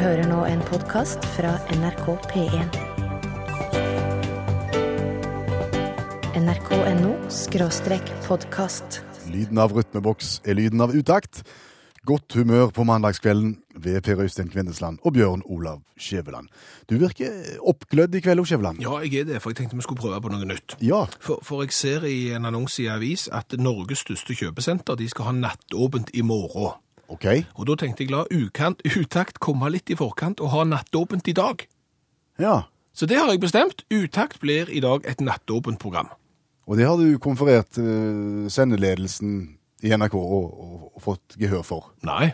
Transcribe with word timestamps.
hører 0.00 0.24
nå 0.28 0.44
en 0.48 0.60
podkast 0.64 1.24
fra 1.34 1.52
NRK 1.74 2.06
P1. 2.30 2.76
nrk.no 6.38 7.10
skråstrek 7.32 8.12
podkast. 8.24 9.02
Lyden 9.32 9.60
av 9.60 9.74
rytmeboks 9.76 10.40
er 10.48 10.56
lyden 10.56 10.80
av 10.84 10.94
utakt. 10.96 11.42
Godt 12.08 12.34
humør 12.34 12.72
på 12.74 12.86
mandagskvelden 12.88 13.52
ved 13.84 14.00
Per 14.02 14.22
Øystein 14.24 14.48
Kvindesland 14.50 14.98
og 15.02 15.12
Bjørn 15.14 15.44
Olav 15.46 15.82
Skjæveland. 15.96 16.48
Du 16.90 16.96
virker 16.98 17.58
oppglødd 17.60 18.14
i 18.14 18.22
kveld, 18.24 18.42
Skjæveland. 18.46 18.80
Ja, 18.82 18.96
jeg 19.04 19.20
er 19.20 19.28
det, 19.28 19.42
for 19.42 19.52
jeg 19.52 19.60
tenkte 19.60 19.76
vi 19.78 19.84
skulle 19.86 20.02
prøve 20.02 20.20
på 20.20 20.32
noe 20.32 20.48
nytt. 20.48 20.78
Ja. 20.82 21.04
For, 21.20 21.38
for 21.46 21.62
jeg 21.62 21.76
ser 21.76 22.08
i 22.08 22.32
en 22.34 22.48
annonse 22.48 22.82
i 22.82 22.88
avis 22.90 23.28
at 23.32 23.54
Norges 23.58 24.02
største 24.06 24.34
kjøpesenter 24.34 24.98
de 24.98 25.10
skal 25.12 25.30
ha 25.30 25.36
nattåpent 25.36 26.10
i 26.14 26.24
morgen. 26.26 26.80
OK. 27.12 27.28
Og 27.58 27.68
da 27.68 27.76
tenkte 27.80 28.04
jeg 28.04 28.12
la 28.12 28.24
ukant, 28.32 28.82
utakt 29.00 29.40
komme 29.42 29.70
litt 29.72 29.92
i 29.92 29.98
forkant 29.98 30.42
og 30.42 30.52
ha 30.54 30.66
nattåpent 30.68 31.28
i 31.28 31.36
dag. 31.36 31.66
Ja. 32.40 32.62
Så 32.92 33.08
det 33.08 33.20
har 33.20 33.30
jeg 33.32 33.42
bestemt. 33.42 33.84
Utakt 33.92 34.40
blir 34.40 34.70
i 34.70 34.82
dag 34.84 35.06
et 35.08 35.20
nattåpent 35.24 35.80
program. 35.80 36.12
Og 36.68 36.78
det 36.78 36.86
har 36.86 36.96
du 37.00 37.18
konferert 37.20 37.78
eh, 37.80 38.48
sendeledelsen 38.52 39.58
i 39.82 39.90
NRK 39.96 40.14
og, 40.14 40.32
og, 40.46 40.88
og 40.94 41.02
fått 41.02 41.36
gehør 41.40 41.64
for. 41.66 41.90
Nei. 42.06 42.32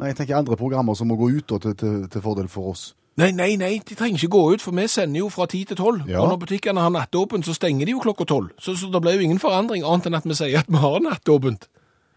Nei, 0.00 0.12
jeg 0.12 0.20
tenker 0.20 0.38
andre 0.38 0.56
programmer 0.56 0.96
som 0.96 1.08
må 1.10 1.16
gå 1.20 1.30
ut 1.32 1.46
da, 1.48 1.58
til, 1.60 1.76
til, 1.76 2.00
til 2.12 2.24
fordel 2.24 2.48
for 2.52 2.72
oss. 2.72 2.90
Nei, 3.20 3.32
nei, 3.36 3.50
nei, 3.60 3.72
de 3.84 3.96
trenger 3.98 4.20
ikke 4.20 4.32
gå 4.32 4.42
ut, 4.54 4.62
for 4.64 4.76
vi 4.76 4.86
sender 4.88 5.20
jo 5.20 5.28
fra 5.32 5.44
ti 5.50 5.64
til 5.68 5.76
tolv. 5.76 6.06
Ja. 6.08 6.22
Og 6.22 6.30
når 6.30 6.40
butikkene 6.44 6.84
har 6.84 6.92
nattåpent, 6.94 7.44
så 7.44 7.56
stenger 7.56 7.88
de 7.88 7.96
jo 7.96 8.00
klokka 8.04 8.24
tolv. 8.28 8.54
Så, 8.62 8.76
så 8.80 8.88
det 8.92 9.02
ble 9.04 9.16
jo 9.16 9.24
ingen 9.26 9.42
forandring 9.42 9.84
annet 9.84 10.08
enn 10.08 10.16
at 10.20 10.28
vi 10.28 10.36
sier 10.38 10.62
at 10.62 10.70
vi 10.70 10.80
har 10.80 11.02
nattåpent. 11.04 11.66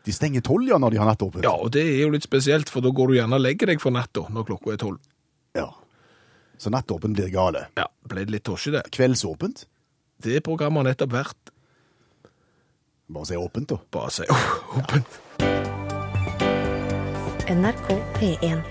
De 0.04 0.12
stenger 0.12 0.44
tolv 0.44 0.68
ja, 0.68 0.78
når 0.82 0.92
de 0.92 1.00
har 1.00 1.08
nattåpent. 1.08 1.46
Ja, 1.48 1.54
og 1.56 1.72
det 1.72 1.84
er 1.88 2.02
jo 2.04 2.10
litt 2.12 2.26
spesielt, 2.28 2.68
for 2.72 2.84
da 2.84 2.92
går 2.92 3.08
du 3.14 3.18
gjerne 3.22 3.38
og 3.40 3.44
legger 3.46 3.70
deg 3.72 3.80
for 3.84 3.96
natta 3.96 4.26
når 4.34 4.48
klokka 4.50 4.74
er 4.76 4.82
tolv. 4.82 5.00
Ja. 5.56 5.70
Så 6.60 6.72
nattåpent 6.74 7.16
blir 7.16 7.32
gale. 7.32 7.68
Ja, 7.80 7.86
ble 8.08 8.26
det 8.28 8.36
litt 8.36 8.44
tosje 8.48 8.74
det. 8.76 8.84
Kveldsåpent? 8.92 9.66
Det 10.24 10.42
programmet 10.44 10.84
har 10.84 10.92
nettopp 10.92 11.16
vært 11.16 11.50
Bare 13.14 13.28
si 13.28 13.36
åpent, 13.38 13.68
da. 13.70 13.78
bare 13.94 14.12
si 14.16 14.24
åpent. 14.80 15.18
NRK 17.52 17.90
P1. 18.18 18.62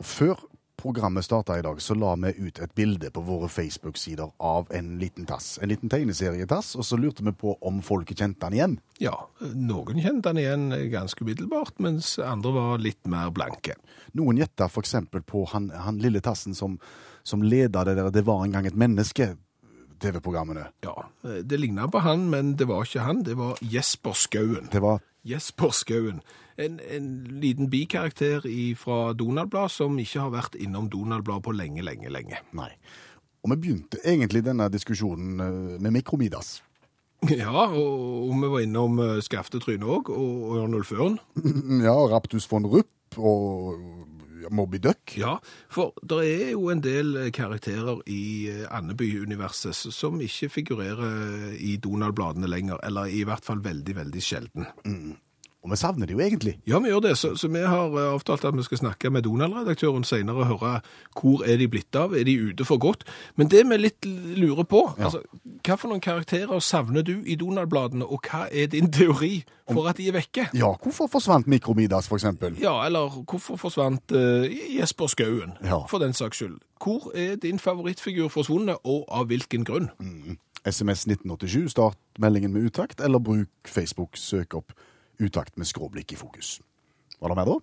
Og 0.00 0.06
før 0.08 0.40
programmet 0.86 1.24
starta 1.24 1.58
i 1.58 1.62
dag, 1.62 1.80
så 1.82 1.94
la 1.98 2.12
vi 2.22 2.32
ut 2.46 2.58
et 2.62 2.74
bilde 2.78 3.10
på 3.10 3.22
våre 3.26 3.48
Facebook-sider 3.50 4.30
av 4.38 4.68
en 4.70 4.92
liten 5.00 5.26
tass. 5.26 5.58
En 5.62 5.68
liten 5.72 5.90
tegneserietass, 5.90 6.74
og 6.78 6.86
så 6.86 6.98
lurte 7.00 7.24
vi 7.26 7.32
på 7.34 7.56
om 7.60 7.80
folket 7.82 8.22
kjente 8.22 8.46
den 8.46 8.58
igjen. 8.58 8.76
Ja, 9.02 9.14
noen 9.54 9.98
kjente 10.02 10.30
han 10.30 10.38
igjen 10.40 10.68
ganske 10.92 11.26
umiddelbart, 11.26 11.74
mens 11.82 12.14
andre 12.22 12.54
var 12.54 12.84
litt 12.84 13.02
mer 13.10 13.32
blanke. 13.34 13.74
Noen 14.14 14.38
gjetta 14.38 14.70
f.eks. 14.70 14.94
på 15.26 15.42
han, 15.52 15.72
han 15.74 15.98
lille 16.02 16.22
tassen 16.22 16.54
som, 16.54 16.78
som 17.26 17.42
leda 17.42 17.84
det 17.84 17.98
der 17.98 18.10
'Det 18.10 18.24
var 18.24 18.44
en 18.44 18.52
gang 18.52 18.66
et 18.66 18.78
menneske' 18.78 19.34
TV-programmene. 19.98 20.68
Ja, 20.84 21.08
det 21.22 21.58
lignet 21.58 21.90
på 21.92 21.98
han, 22.04 22.30
men 22.30 22.56
det 22.56 22.68
var 22.68 22.84
ikke 22.84 23.04
han, 23.06 23.22
det 23.22 23.34
var 23.34 23.56
Jesper 23.60 24.12
Skauen. 24.12 24.68
Det 24.72 24.80
var 24.84 25.00
Jesper 25.26 25.74
Skauen. 25.74 26.20
En, 26.56 26.78
en 26.80 27.08
liten 27.42 27.70
bikarakter 27.70 28.46
fra 28.80 29.12
Donald-blad 29.12 29.72
som 29.74 29.98
ikke 30.00 30.22
har 30.22 30.32
vært 30.32 30.56
innom 30.56 30.88
Donald-blad 30.92 31.44
på 31.44 31.52
lenge, 31.56 31.84
lenge, 31.84 32.12
lenge. 32.12 32.40
Nei. 32.56 32.70
Og 33.44 33.52
vi 33.52 33.58
begynte 33.62 34.00
egentlig 34.02 34.42
denne 34.46 34.70
diskusjonen 34.72 35.42
eh, 35.42 35.76
med 35.80 35.98
Mikromidas. 35.98 36.60
Ja, 37.32 37.64
og, 37.72 38.34
vi 38.36 38.48
var 38.52 38.60
innom 38.62 38.98
Skaftetrynet 39.00 39.24
Skaftetryne 39.24 39.86
òg, 39.88 40.10
og, 40.12 40.58
Ørnulf 40.60 40.92
Ørn. 40.92 41.16
Ja, 41.86 41.96
Raptus 42.12 42.46
von 42.50 42.68
Rupp 42.68 43.16
og 43.16 43.95
Moby 44.50 44.80
Duck. 44.82 45.16
Ja, 45.18 45.36
for 45.72 45.94
det 46.02 46.22
er 46.24 46.50
jo 46.54 46.70
en 46.72 46.82
del 46.84 47.16
eh, 47.20 47.30
karakterer 47.34 48.02
i 48.12 48.22
eh, 48.52 48.64
Andeby-universet 48.70 49.76
som 49.94 50.20
ikke 50.22 50.50
figurerer 50.60 51.54
i 51.56 51.76
Donald-bladene 51.82 52.50
lenger, 52.50 52.80
eller 52.86 53.10
i 53.10 53.24
hvert 53.26 53.44
fall 53.46 53.62
veldig, 53.64 53.96
veldig 54.02 54.22
sjelden. 54.22 54.68
Og 55.66 55.72
vi 55.72 55.76
savner 55.80 56.06
det 56.06 56.14
jo 56.14 56.20
egentlig. 56.22 56.52
Ja, 56.70 56.78
vi 56.78 56.92
gjør 56.92 57.00
det, 57.02 57.16
så, 57.18 57.32
så 57.34 57.48
vi 57.50 57.58
har 57.66 57.90
eh, 57.98 58.12
avtalt 58.14 58.44
at 58.46 58.54
vi 58.54 58.62
skal 58.62 58.78
snakke 58.78 59.10
med 59.10 59.24
Donald-redaktøren 59.26 60.04
senere 60.06 60.44
og 60.44 60.46
høre 60.52 60.76
hvor 61.18 61.42
er 61.42 61.58
de 61.58 61.66
blitt 61.72 61.96
av, 61.98 62.14
er 62.14 62.22
de 62.28 62.36
ute 62.52 62.64
for 62.68 62.78
godt? 62.78 63.02
Men 63.34 63.50
det 63.50 63.64
vi 63.66 63.78
litt 63.80 64.06
lurer 64.38 64.62
på, 64.70 64.84
altså, 64.94 65.24
hva 65.66 65.74
for 65.74 65.90
noen 65.90 66.04
karakterer 66.04 66.62
savner 66.62 67.02
du 67.02 67.16
i 67.26 67.34
Donald-bladene, 67.40 68.06
og 68.06 68.22
hva 68.30 68.44
er 68.54 68.70
din 68.70 68.92
teori 68.94 69.40
for 69.66 69.90
at 69.90 69.98
de 69.98 70.06
er 70.06 70.14
vekke? 70.20 70.46
Ja, 70.54 70.70
hvorfor 70.86 71.10
forsvant 71.10 71.50
Mikromidas, 71.50 72.06
for 72.06 72.20
eksempel? 72.20 72.54
Ja, 72.62 72.76
eller 72.86 73.10
hvorfor 73.26 73.58
forsvant 73.58 74.14
uh, 74.14 74.46
Jesper 74.78 75.10
Skauen, 75.10 75.56
Ja. 75.66 75.82
for 75.90 75.98
den 75.98 76.14
saks 76.14 76.38
skyld? 76.44 76.60
Hvor 76.78 77.10
er 77.18 77.34
din 77.42 77.58
favorittfigur 77.58 78.28
forsvunnet, 78.30 78.78
og 78.86 79.08
av 79.10 79.26
hvilken 79.32 79.66
grunn? 79.66 79.90
SMS 80.66 81.06
1987, 81.10 81.70
start 81.74 81.98
meldingen 82.22 82.52
med 82.54 82.70
utakt, 82.70 83.00
eller 83.02 83.18
bruk 83.18 83.48
Facebook, 83.66 84.14
søk 84.18 84.54
opp 84.54 84.72
utakt 85.18 85.56
med 85.56 85.68
skråblikk 85.68 86.12
i 86.12 86.20
fokus. 86.20 86.60
Var 87.20 87.32
det 87.32 87.38
mer 87.38 87.48
da? 87.48 87.58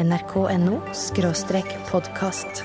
nrk.no 0.00 0.78
skråstrek 0.96 1.74
podkast. 1.90 2.62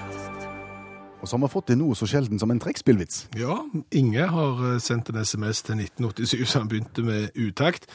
Og 1.22 1.28
så 1.28 1.36
har 1.36 1.42
vi 1.44 1.50
fått 1.52 1.74
inn 1.74 1.82
noe 1.82 1.98
så 1.98 2.08
sjelden 2.08 2.40
som 2.40 2.52
en 2.54 2.62
trekkspillvits. 2.62 3.26
Ja, 3.36 3.58
Inge 3.92 4.30
har 4.32 4.62
eh, 4.70 4.78
sendt 4.80 5.10
en 5.12 5.20
SMS 5.20 5.64
til 5.66 5.82
1987, 5.82 6.46
så 6.46 6.62
han 6.62 6.70
begynte 6.72 7.04
med 7.04 7.36
utakt. 7.36 7.90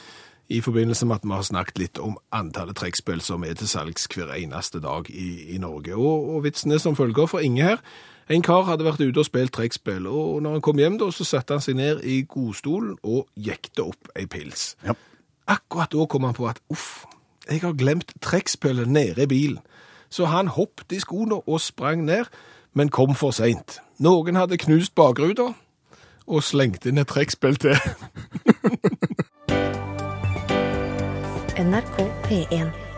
I 0.52 0.60
forbindelse 0.60 1.06
med 1.06 1.22
at 1.22 1.24
vi 1.24 1.32
har 1.32 1.46
snakket 1.46 1.78
litt 1.80 1.98
om 2.02 2.18
antallet 2.34 2.76
trekkspill 2.76 3.22
som 3.24 3.46
er 3.46 3.54
til 3.56 3.70
salgs 3.70 4.04
hver 4.12 4.34
eneste 4.36 4.82
dag 4.84 5.08
i, 5.08 5.54
i 5.54 5.60
Norge. 5.62 5.94
Og, 5.96 6.34
og 6.34 6.44
vitsen 6.44 6.74
er 6.74 6.82
som 6.82 6.98
følger 6.98 7.30
for 7.30 7.40
Inge 7.40 7.70
her. 7.70 7.80
En 8.30 8.42
kar 8.42 8.66
hadde 8.68 8.86
vært 8.86 9.02
ute 9.02 9.22
og 9.22 9.26
spilt 9.26 9.52
trekkspill, 9.56 10.06
og 10.06 10.42
når 10.44 10.58
han 10.58 10.64
kom 10.64 10.78
hjem 10.78 10.98
da, 11.00 11.10
så 11.10 11.26
satte 11.26 11.56
han 11.56 11.64
seg 11.64 11.78
ned 11.78 12.04
i 12.06 12.22
godstolen 12.28 12.94
og 13.02 13.26
jekte 13.34 13.88
opp 13.88 14.12
ei 14.18 14.26
pils. 14.30 14.76
Ja. 14.86 14.94
Akkurat 15.50 15.92
da 15.92 16.06
kom 16.06 16.28
han 16.28 16.36
på 16.38 16.46
at 16.48 16.62
uff, 16.70 17.04
jeg 17.50 17.64
har 17.64 17.74
glemt 17.74 18.14
trekkspillet 18.22 18.88
nede 18.88 19.22
i 19.24 19.26
bilen. 19.26 19.58
Så 20.12 20.28
han 20.28 20.52
hoppet 20.52 20.92
i 20.92 21.00
skoene 21.00 21.40
og 21.48 21.60
sprang 21.60 22.04
ned, 22.04 22.28
men 22.74 22.92
kom 22.92 23.14
for 23.18 23.34
seint. 23.34 23.80
Noen 23.98 24.36
hadde 24.36 24.60
knust 24.60 24.94
bakruta 24.94 25.52
og 26.26 26.44
slengt 26.46 26.86
inn 26.86 27.00
et 27.02 27.10
trekkspill 27.10 27.58
til. 27.60 27.76
NRK 31.58 31.98
P1. 32.26 32.91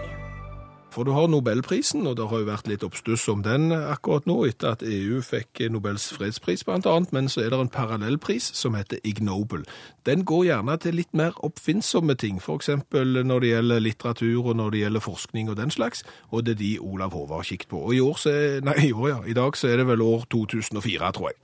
For 0.95 1.03
du 1.03 1.11
har 1.11 1.27
Nobelprisen, 1.27 2.07
og 2.07 2.17
det 2.21 2.29
har 2.31 2.39
jo 2.39 2.47
vært 2.47 2.69
litt 2.71 2.85
oppstuss 2.87 3.25
om 3.33 3.41
den 3.43 3.73
akkurat 3.75 4.29
nå, 4.31 4.37
etter 4.47 4.77
at 4.77 4.85
EU 4.87 5.19
fikk 5.27 5.65
Nobels 5.75 6.07
fredspris 6.15 6.63
blant 6.67 6.87
annet, 6.87 7.11
men 7.17 7.27
så 7.33 7.43
er 7.43 7.51
det 7.51 7.59
en 7.59 7.73
parallellpris 7.73 8.53
som 8.55 8.77
heter 8.79 9.03
Ig 9.03 9.19
Nobel. 9.27 9.65
Den 10.07 10.23
går 10.29 10.45
gjerne 10.53 10.77
til 10.79 10.95
litt 11.01 11.11
mer 11.17 11.35
oppfinnsomme 11.43 12.15
ting, 12.21 12.39
eksempel 12.39 13.25
når 13.27 13.43
det 13.43 13.51
gjelder 13.51 13.83
litteratur 13.83 14.53
og 14.53 14.57
når 14.61 14.71
det 14.71 14.85
gjelder 14.85 15.07
forskning 15.09 15.51
og 15.51 15.59
den 15.59 15.75
slags, 15.75 16.05
og 16.31 16.47
det 16.47 16.55
er 16.55 16.63
de 16.63 16.73
Olav 16.79 17.17
Håvard 17.17 17.43
har 17.43 17.51
kikt 17.51 17.73
på. 17.75 17.83
Og 17.89 17.97
i 17.97 18.05
år 18.05 18.21
så 18.21 18.37
nei, 18.63 18.79
i 18.91 18.93
år 18.95 19.09
ja, 19.11 19.19
i 19.27 19.35
dag 19.35 19.59
så 19.59 19.73
er 19.73 19.83
det 19.83 19.91
vel 19.91 20.05
år 20.05 20.29
2004, 20.31 21.11
tror 21.19 21.33
jeg. 21.33 21.44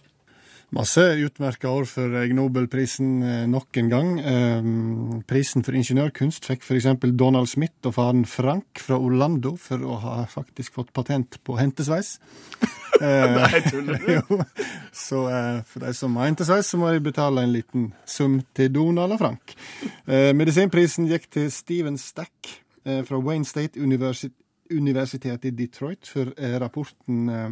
Masse 0.71 1.03
utmerka 1.19 1.67
år 1.75 1.87
for 1.91 2.13
Ig 2.23 2.31
Nobelprisen 2.39 3.23
eh, 3.27 3.47
nok 3.51 3.79
en 3.81 3.89
gang. 3.91 4.11
Eh, 4.23 4.69
prisen 5.27 5.65
for 5.67 5.75
ingeniørkunst 5.75 6.47
fikk 6.47 6.63
f.eks. 6.63 6.87
Donald 7.19 7.51
Smith 7.51 7.89
og 7.91 7.97
faren 7.97 8.23
Frank 8.29 8.79
fra 8.79 8.99
Orlando 9.03 9.57
for 9.59 9.83
å 9.83 9.99
ha 10.05 10.15
faktisk 10.31 10.79
fått 10.79 10.93
patent 10.95 11.41
på 11.43 11.59
hentesveis. 11.59 12.19
Nei, 13.01 13.63
tuller 13.67 13.99
du? 14.07 14.45
Så 15.07 15.25
eh, 15.33 15.61
for 15.67 15.83
de 15.83 15.95
som 15.97 16.15
har 16.21 16.31
hentesveis, 16.31 16.71
så 16.71 16.79
må 16.79 16.93
de 16.95 17.03
betale 17.03 17.43
en 17.43 17.55
liten 17.55 17.91
sum 18.07 18.39
til 18.55 18.71
Donald 18.75 19.17
og 19.17 19.23
Frank. 19.25 19.57
Eh, 20.07 20.31
medisinprisen 20.37 21.11
gikk 21.11 21.31
til 21.35 21.51
Steven 21.55 21.99
Stack 21.99 22.53
eh, 22.85 23.03
fra 23.09 23.19
Wayne 23.19 23.49
State 23.49 23.81
University 23.81 24.37
Universitetet 24.71 25.49
i 25.49 25.51
Detroit 25.51 26.07
for 26.07 26.31
eh, 26.39 26.55
rapporten 26.63 27.25
eh, 27.35 27.49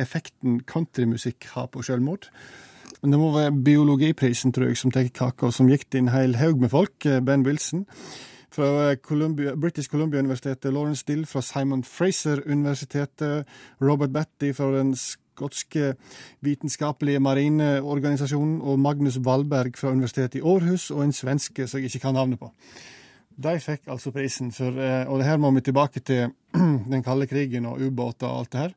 effekten 0.00 0.60
countrymusikk 0.66 1.48
har 1.54 1.66
på 1.72 1.82
selvmord. 1.82 2.28
Det 3.02 3.18
må 3.18 3.32
være 3.34 3.52
biologiprisen, 3.64 4.52
tror 4.52 4.70
jeg, 4.70 4.76
som 4.78 4.92
tar 4.94 5.08
kaka, 5.14 5.50
som 5.50 5.66
gikk 5.70 5.88
til 5.90 6.04
en 6.04 6.12
hel 6.14 6.36
haug 6.38 6.60
med 6.62 6.70
folk. 6.70 7.06
Eh, 7.06 7.20
Ben 7.20 7.46
Wilson 7.46 7.86
fra 8.52 8.94
Columbia, 8.94 9.54
British 9.56 9.88
Columbia-universitetet, 9.88 10.72
Lawrence 10.72 11.04
Dill 11.08 11.26
fra 11.26 11.40
Simon 11.40 11.84
Fraser-universitetet, 11.84 13.46
Robert 13.80 14.12
Batty 14.12 14.52
fra 14.52 14.68
den 14.78 14.94
skotske 14.96 15.94
vitenskapelige 16.40 17.20
marineorganisasjonen 17.20 18.60
og 18.60 18.78
Magnus 18.78 19.18
Valberg 19.24 19.78
fra 19.80 19.88
Universitetet 19.88 20.38
i 20.38 20.42
Århus, 20.42 20.90
og 20.90 21.04
en 21.04 21.12
svenske 21.16 21.66
som 21.66 21.80
jeg 21.80 21.90
ikke 21.90 22.06
kan 22.06 22.14
navnet 22.14 22.38
på. 22.38 22.52
De 23.42 23.54
fikk 23.60 23.88
altså 23.88 24.12
prisen 24.12 24.52
for 24.52 24.76
eh, 24.76 25.08
Og 25.08 25.18
det 25.18 25.26
her 25.26 25.40
må 25.40 25.50
vi 25.50 25.60
tilbake 25.60 26.00
til 26.00 26.28
den 26.92 27.02
kalde 27.02 27.26
krigen 27.26 27.66
og 27.66 27.80
ubåter 27.80 28.26
og 28.26 28.38
alt 28.38 28.52
det 28.52 28.60
her. 28.60 28.74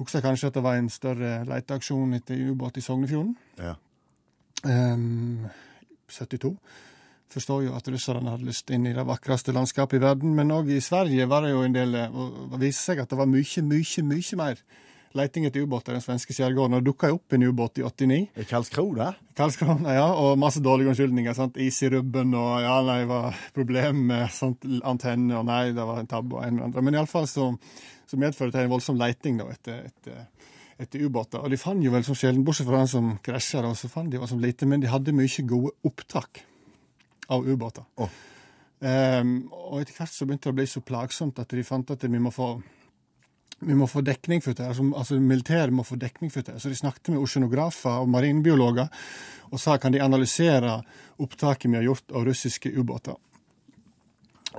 Husker 0.00 0.22
kanskje 0.24 0.48
at 0.48 0.56
det 0.56 0.64
var 0.64 0.78
en 0.80 0.88
større 0.88 1.42
leteaksjon 1.48 2.16
etter 2.16 2.38
ubåt 2.48 2.78
i 2.80 2.84
Sognefjorden. 2.84 3.34
Ja. 3.60 3.74
Um, 4.64 5.44
72. 6.08 6.54
Forstår 7.30 7.66
jo 7.66 7.74
at 7.76 7.88
russerne 7.92 8.32
hadde 8.32 8.48
lyst 8.48 8.72
inn 8.74 8.88
i 8.88 8.94
det 8.96 9.04
vakreste 9.06 9.52
landskapet 9.54 10.00
i 10.00 10.02
verden, 10.02 10.32
men 10.34 10.50
òg 10.50 10.72
i 10.72 10.80
Sverige 10.82 11.28
var 11.30 11.44
det 11.44 11.52
jo 11.52 11.60
en 11.62 11.76
del 11.76 11.94
Og 12.10 12.56
det 12.56 12.62
viste 12.64 12.90
seg 12.90 13.02
at 13.04 13.12
det 13.12 13.18
var 13.20 13.28
mye, 13.30 13.62
mye, 13.62 14.06
mye 14.08 14.40
mer 14.40 14.64
leiting 15.18 15.46
etter 15.46 15.64
ubåter 15.64 15.92
i 15.92 15.98
den 15.98 16.04
svenske 16.04 16.34
skjærgården. 16.36 16.76
Og 16.76 16.82
det 16.82 16.90
dukka 16.92 17.10
opp 17.14 17.34
en 17.34 17.46
ubåt 17.48 17.80
i 17.80 17.84
89. 17.86 18.46
Karlskrona? 18.50 19.10
Karlskrona, 19.38 19.94
ja, 19.96 20.06
og 20.06 20.38
masse 20.38 20.62
dårlige 20.62 20.92
unnskyldninger. 20.92 21.34
sant? 21.34 21.58
Is 21.60 21.82
i 21.82 21.90
rubben, 21.90 22.34
og 22.38 22.60
ja, 22.62 22.76
nei, 22.86 23.00
det 23.02 23.10
var 23.10 23.40
problem 23.58 24.04
med 24.10 24.28
sant? 24.34 24.66
antenne, 24.86 25.38
og 25.38 25.48
nei, 25.48 25.64
det 25.76 25.86
var 25.92 26.02
en 26.02 26.10
tabbe 26.10 26.38
og 26.38 26.44
en 26.44 26.54
eller 26.54 26.70
andre. 26.70 26.84
Men 26.86 26.98
iallfall 27.00 27.28
så, 27.30 27.50
så 28.10 28.20
medførte 28.20 28.58
det 28.58 28.68
en 28.68 28.74
voldsom 28.74 29.00
leiting 29.00 29.40
da, 29.40 29.48
etter, 29.50 29.84
etter, 29.90 30.50
etter 30.80 31.06
ubåter. 31.06 31.42
Og 31.42 31.50
de 31.50 31.60
fant 31.60 31.84
jo 31.84 31.94
vel 31.94 32.06
som 32.06 32.18
sjelden, 32.18 32.44
bortsett 32.46 32.70
fra 32.70 32.82
den 32.82 32.94
som 32.94 33.14
krasja, 33.24 33.64
så 33.74 33.92
fant 33.92 34.12
de 34.12 34.22
som 34.30 34.42
lite, 34.42 34.68
men 34.68 34.82
de 34.82 34.92
hadde 34.92 35.16
mye 35.16 35.46
gode 35.48 35.74
opptak 35.86 36.44
av 37.30 37.46
ubåter. 37.46 37.86
Oh. 37.98 38.10
Um, 38.80 39.50
og 39.52 39.82
etter 39.82 39.98
hvert 39.98 40.14
så 40.14 40.24
begynte 40.24 40.48
det 40.48 40.54
å 40.54 40.56
bli 40.56 40.64
så 40.70 40.80
plagsomt 40.80 41.38
at 41.42 41.50
de 41.52 41.62
fant 41.66 41.90
at 41.92 42.04
vi 42.06 42.20
må 42.22 42.32
få 42.32 42.54
vi 43.60 43.76
må 43.76 43.86
få 43.90 44.00
dekning 44.04 44.40
for 44.44 44.56
det, 44.56 44.66
altså, 44.72 44.86
altså 44.96 45.18
militæret 45.20 45.74
må 45.74 45.84
få 45.84 45.98
dekning 46.00 46.32
for 46.32 46.46
det. 46.46 46.56
Så 46.62 46.72
de 46.72 46.78
snakket 46.78 47.12
med 47.12 47.20
oseanografer 47.20 48.00
og 48.00 48.08
marinbiologer 48.08 48.88
og 49.50 49.60
sa 49.60 49.76
kan 49.82 49.92
de 49.92 50.02
analysere 50.02 50.78
opptaket 51.20 51.70
vi 51.70 51.76
har 51.76 51.88
gjort 51.88 52.14
av 52.14 52.24
russiske 52.28 52.72
ubåter. 52.72 53.16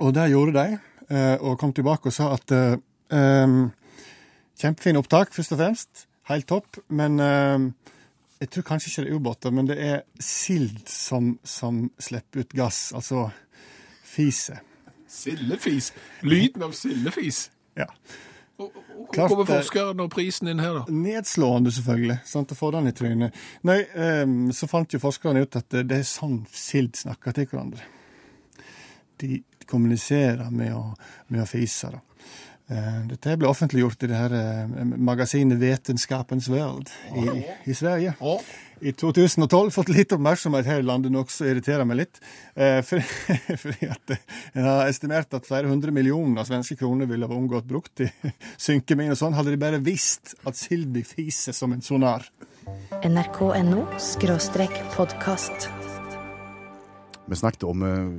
Og 0.00 0.14
det 0.14 0.30
gjorde 0.32 0.54
de, 0.56 0.78
eh, 1.10 1.36
og 1.40 1.58
kom 1.60 1.72
tilbake 1.72 2.08
og 2.08 2.14
sa 2.14 2.32
at 2.36 2.54
eh, 2.56 2.76
um, 3.12 3.70
Kjempefine 4.62 5.00
opptak, 5.00 5.32
først 5.34 5.54
og 5.56 5.58
fremst. 5.58 6.06
Helt 6.28 6.46
topp. 6.46 6.78
Men 6.88 7.18
eh, 7.20 7.64
jeg 8.42 8.50
tror 8.52 8.66
kanskje 8.68 8.90
ikke 8.90 9.04
det 9.04 9.10
er 9.10 9.16
ubåter, 9.16 9.54
men 9.54 9.66
det 9.66 9.78
er 9.82 10.02
sild 10.20 10.84
som, 10.86 11.38
som 11.42 11.88
slipper 11.98 12.44
ut 12.44 12.54
gass, 12.54 12.92
altså 12.94 13.30
fise. 14.06 14.60
Sildefis. 15.10 15.90
Lyden 16.22 16.62
av 16.68 16.76
sildefis. 16.76 17.48
Ja. 17.76 17.88
Og 18.62 19.08
Klart 19.12 19.32
hvor 19.32 19.42
kommer 19.42 19.50
forskeren 19.50 20.02
og 20.04 20.10
prisen 20.12 20.50
inn 20.52 20.62
her, 20.62 20.78
da? 20.80 20.94
Nedslående, 20.94 21.72
selvfølgelig. 21.74 22.18
Sant, 22.28 22.54
å 22.54 22.58
få 22.58 22.70
den 22.76 22.88
i 22.88 22.94
trynet. 22.96 23.40
Nei, 23.68 23.80
um, 24.22 24.36
så 24.56 24.68
fant 24.70 24.94
jo 24.94 25.02
forskerne 25.02 25.42
ut 25.44 25.58
at 25.58 25.68
det, 25.74 25.86
det 25.90 26.00
er 26.00 26.08
sånn 26.08 26.42
sild 26.52 26.96
snakker 27.00 27.36
til 27.36 27.50
hverandre. 27.50 27.84
De 29.22 29.42
kommuniserer 29.68 30.48
med 30.54 30.72
å, 30.76 30.86
med 31.32 31.44
å 31.44 31.48
fise. 31.48 31.92
Da. 31.92 32.00
Eh, 32.72 32.98
Dette 33.10 33.36
ble 33.40 33.48
offentliggjort 33.50 34.04
i 34.06 34.10
det 34.10 34.18
her 34.18 34.34
eh, 34.36 34.74
magasinet 34.96 35.60
Vetenskapens 35.60 36.48
World 36.52 36.92
i, 37.18 37.42
i 37.68 37.76
Sverige. 37.76 38.14
I 38.82 38.90
2012 38.98 39.70
fått 39.70 39.90
litt 39.94 40.10
oppmerksomhet 40.10 40.66
her 40.66 40.80
i 40.82 40.86
landet, 40.86 41.12
noe 41.14 41.30
som 41.30 41.46
irriterer 41.46 41.86
meg 41.86 42.00
litt. 42.00 42.18
Eh, 42.58 42.80
for, 42.88 42.98
fordi 43.62 43.86
at 43.86 44.14
eh, 44.16 44.24
en 44.58 44.66
har 44.66 44.90
estimert 44.90 45.36
at 45.38 45.46
flere 45.46 45.70
hundre 45.70 45.94
millioner 45.94 46.42
svenske 46.48 46.74
kroner 46.80 47.06
ville 47.10 47.28
ha 47.30 47.36
unngått 47.36 47.68
brukt 47.70 48.02
i 48.02 48.08
synkemine 48.66 49.14
og 49.14 49.20
sånn, 49.20 49.36
hadde 49.38 49.54
de 49.54 49.60
bare 49.62 49.78
visst 49.86 50.34
at 50.42 50.58
Sildi 50.58 51.04
fiser 51.06 51.54
som 51.54 51.76
en 51.76 51.84
sonar. 51.84 52.26
nrk.no 53.06 53.86
podkast. 54.96 55.68
Vi 57.30 57.38
snakket 57.38 57.68
om 57.70 57.86
eh, 57.86 58.10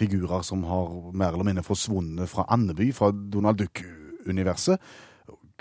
figurer 0.00 0.48
som 0.48 0.64
har 0.64 1.12
mer 1.12 1.34
eller 1.34 1.44
mindre 1.44 1.66
forsvunnet 1.66 2.32
fra 2.32 2.48
Andeby, 2.56 2.88
fra 2.96 3.12
Donald 3.12 3.60
Duck-universet. 3.60 4.80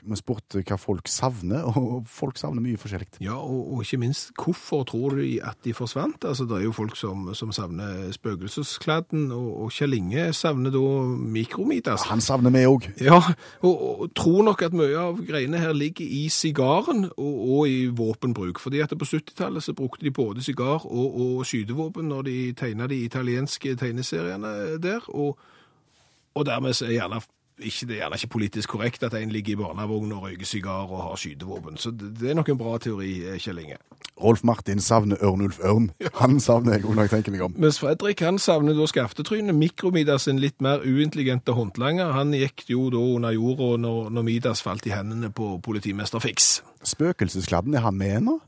Vi 0.05 0.17
spurte 0.19 0.61
hva 0.61 0.77
folk 0.79 1.09
savner, 1.09 1.65
og 1.79 2.05
folk 2.09 2.39
savner 2.39 2.63
mye 2.63 2.79
forskjellig. 2.79 3.07
Ja, 3.23 3.37
og, 3.37 3.73
og 3.73 3.83
ikke 3.85 3.99
minst, 4.01 4.31
hvorfor 4.39 4.85
tror 4.89 5.17
de 5.19 5.39
at 5.43 5.57
de 5.65 5.73
forsvant? 5.73 6.25
Altså, 6.25 6.45
det 6.49 6.59
er 6.59 6.67
jo 6.67 6.75
folk 6.75 6.95
som, 6.99 7.27
som 7.37 7.51
savner 7.55 8.11
spøkelseskladden, 8.15 9.27
og, 9.35 9.49
og 9.65 9.73
Kjell 9.75 9.97
Inge 9.97 10.27
savner 10.33 10.73
da 10.73 10.83
Mikromidas. 11.35 12.07
Han 12.11 12.23
savner 12.23 12.53
vi 12.53 12.65
òg. 12.69 12.89
Ja, 13.01 13.19
og, 13.61 13.73
og 14.01 14.13
tror 14.17 14.45
nok 14.47 14.65
at 14.65 14.75
mye 14.77 14.97
av 14.99 15.21
greiene 15.25 15.61
her 15.61 15.75
ligger 15.75 16.05
i 16.05 16.25
sigaren 16.33 17.07
og, 17.17 17.35
og 17.57 17.69
i 17.71 17.85
våpenbruk. 17.95 18.61
Fordi 18.61 18.83
at 18.85 18.93
på 18.95 19.07
70-tallet 19.09 19.63
så 19.63 19.75
brukte 19.77 20.05
de 20.05 20.13
både 20.15 20.43
sigar 20.45 20.85
og, 20.85 21.19
og 21.21 21.45
skytevåpen 21.47 22.09
når 22.11 22.27
de 22.29 22.37
tegna 22.57 22.87
de 22.87 23.03
italienske 23.05 23.75
tegneseriene 23.79 24.77
der, 24.81 25.05
og, 25.07 25.39
og 26.35 26.45
dermed 26.45 26.73
så 26.73 26.87
er 26.89 26.97
gjerne 26.99 27.21
ikke, 27.59 27.87
det 27.87 27.95
er 27.95 28.01
gjerne 28.03 28.19
ikke 28.19 28.33
politisk 28.35 28.69
korrekt 28.75 29.03
at 29.03 29.13
en 29.13 29.31
ligger 29.31 29.53
i 29.53 29.59
barnevogn 29.59 30.11
og 30.11 30.25
røyker 30.27 30.45
sigar 30.45 30.89
og 30.91 31.03
har 31.09 31.19
skytevåpen. 31.19 31.77
Så 31.77 31.91
det, 31.91 32.13
det 32.19 32.31
er 32.31 32.37
nok 32.37 32.49
en 32.49 32.57
bra 32.59 32.77
teori, 32.77 33.11
eh, 33.23 33.39
Kjell 33.39 33.61
Inge. 33.63 33.77
Rolf 34.23 34.43
Martin 34.47 34.79
savner 34.79 35.19
Ørnulf 35.23 35.59
Ørn. 35.59 35.89
Han 36.21 36.39
savner 36.39 36.77
jeg 36.77 36.85
òg 36.85 36.95
når 36.95 37.07
jeg 37.07 37.13
tenker 37.17 37.35
meg 37.35 37.45
om. 37.47 37.55
Mens 37.59 37.79
Fredrik 37.83 38.23
han 38.23 38.39
savner 38.39 38.75
da 38.77 38.87
skaftetrynet. 38.87 39.55
Mikromidas 39.55 40.29
en 40.31 40.39
litt 40.39 40.61
mer 40.63 40.83
uintelligente 40.87 41.55
håndlanger. 41.55 42.13
Han 42.15 42.31
gikk 42.35 42.63
jo 42.71 42.87
da 42.93 43.01
under 43.03 43.35
jorda 43.35 43.75
når, 43.83 44.11
når 44.15 44.27
Midas 44.27 44.63
falt 44.63 44.87
i 44.87 44.95
hendene 44.95 45.31
på 45.35 45.57
politimester 45.63 46.23
Fix. 46.23 46.61
Spøkelseskladden, 46.87 47.75
er 47.75 47.83
han 47.87 47.99
med 47.99 48.19
ennå? 48.21 48.39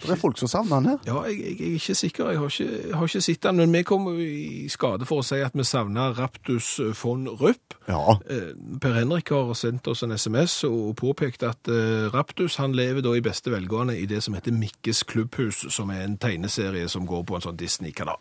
Det 0.00 0.14
er 0.14 0.20
folk 0.20 0.38
som 0.40 0.48
savner 0.48 0.78
han 0.80 0.88
her. 0.92 1.00
Ja, 1.06 1.22
jeg, 1.28 1.38
jeg, 1.40 1.56
jeg 1.60 1.70
er 1.70 1.78
ikke 1.80 1.94
sikker. 1.98 2.30
Jeg 2.30 2.40
har 2.40 2.52
ikke, 2.54 2.68
jeg 2.88 2.96
har 2.96 3.10
ikke 3.10 3.24
sett 3.26 3.48
han, 3.48 3.60
men 3.60 3.74
vi 3.74 3.82
kom 3.86 4.06
i 4.16 4.68
skade 4.72 5.08
for 5.08 5.20
å 5.20 5.26
si 5.26 5.40
at 5.44 5.56
vi 5.56 5.66
savner 5.66 6.16
Raptus 6.16 6.70
von 7.02 7.26
Rupp. 7.28 7.76
Ja. 7.90 8.16
Eh, 8.30 8.52
Per 8.80 8.96
Henrik 8.96 9.32
har 9.34 9.52
sendt 9.58 9.90
oss 9.90 10.04
en 10.06 10.16
SMS 10.16 10.62
og 10.68 10.94
påpekt 11.00 11.44
at 11.46 11.68
eh, 11.68 12.08
Raptus 12.14 12.56
han 12.62 12.76
lever 12.76 13.04
da 13.04 13.14
i 13.16 13.24
beste 13.24 13.52
velgående 13.52 13.98
i 13.98 14.06
det 14.10 14.22
som 14.24 14.36
heter 14.38 14.56
Mikkes 14.56 15.04
klubbhus, 15.10 15.66
som 15.72 15.92
er 15.92 16.06
en 16.06 16.16
tegneserie 16.20 16.88
som 16.88 17.08
går 17.08 17.26
på 17.28 17.36
en 17.36 17.48
sånn 17.48 17.60
Disney-kanal. 17.60 18.20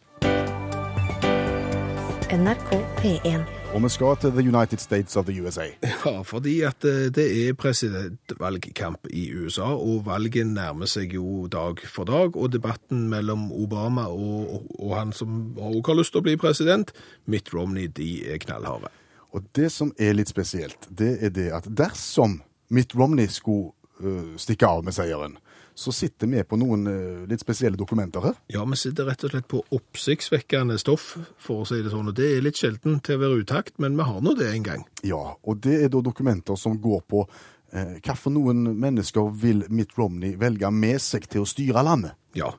NRK 2.29 2.75
P1. 3.01 3.58
Og 3.69 3.83
vi 3.83 3.89
skal 3.93 4.15
til 4.17 4.31
The 4.33 4.41
United 4.49 4.81
States 4.81 5.15
of 5.15 5.25
the 5.25 5.43
USA. 5.43 5.67
Ja, 6.05 6.21
fordi 6.25 6.61
at 6.65 6.85
eh, 6.85 7.11
det 7.13 7.25
er 7.37 7.53
presidentvalgkamp 7.53 9.07
i 9.13 9.27
USA, 9.33 9.67
og 9.77 10.07
valget 10.07 10.47
nærmer 10.47 10.89
seg 10.89 11.13
jo 11.13 11.45
dag 11.47 11.83
for 11.85 12.09
dag, 12.09 12.33
og 12.33 12.49
debatten 12.53 13.05
mellom 13.11 13.51
Obama 13.51 14.07
og, 14.09 14.55
og, 14.55 14.65
og 14.79 14.95
han 14.97 15.13
som 15.13 15.53
også 15.57 15.83
har 15.85 15.99
lyst 15.99 16.15
til 16.15 16.23
å 16.23 16.25
bli 16.25 16.35
president, 16.41 16.93
Mitt 17.29 17.53
Romney, 17.53 17.85
de 17.85 18.09
er 18.33 18.41
knallharde. 18.41 18.89
Og 19.37 19.45
det 19.55 19.69
som 19.71 19.93
er 20.01 20.17
litt 20.17 20.33
spesielt, 20.33 20.89
det 20.89 21.19
er 21.21 21.29
det 21.29 21.51
at 21.53 21.69
dersom 21.69 22.39
Mitt 22.73 22.97
Romney 22.97 23.29
skulle 23.29 23.69
uh, 24.01 24.33
stikke 24.41 24.65
av 24.65 24.81
med 24.87 24.97
seieren, 24.97 25.37
så 25.79 25.93
sitter 25.95 26.27
vi 26.27 26.41
på 26.43 26.57
noen 26.59 26.87
øh, 26.91 27.21
litt 27.29 27.39
spesielle 27.43 27.79
dokumenter 27.79 28.25
her. 28.25 28.39
Ja, 28.51 28.65
vi 28.67 28.75
sitter 28.79 29.07
rett 29.07 29.23
og 29.23 29.31
slett 29.31 29.47
på 29.51 29.61
oppsiktsvekkende 29.77 30.75
stoff, 30.81 31.13
for 31.39 31.63
å 31.63 31.67
si 31.69 31.79
det 31.85 31.93
sånn, 31.93 32.09
og 32.11 32.17
det 32.17 32.27
er 32.35 32.43
litt 32.43 32.59
sjelden 32.59 32.99
til 33.05 33.15
å 33.15 33.21
være 33.23 33.43
utakt, 33.45 33.77
men 33.79 33.95
vi 33.99 34.07
har 34.09 34.19
nå 34.25 34.33
det 34.39 34.49
en 34.51 34.65
gang. 34.67 34.83
Ja, 35.07 35.21
og 35.39 35.61
det 35.63 35.77
er 35.85 35.93
da 35.93 36.01
dokumenter 36.03 36.59
som 36.59 36.75
går 36.83 37.05
på 37.07 37.23
eh, 37.71 37.95
hva 38.03 38.15
for 38.19 38.35
noen 38.35 38.65
mennesker 38.81 39.31
vil 39.39 39.63
Mitt 39.71 39.95
Romney 39.99 40.35
velge 40.41 40.71
med 40.75 40.99
seg 41.05 41.29
til 41.31 41.45
å 41.45 41.49
styre 41.49 41.85
landet. 41.87 42.17
Ja, 42.37 42.51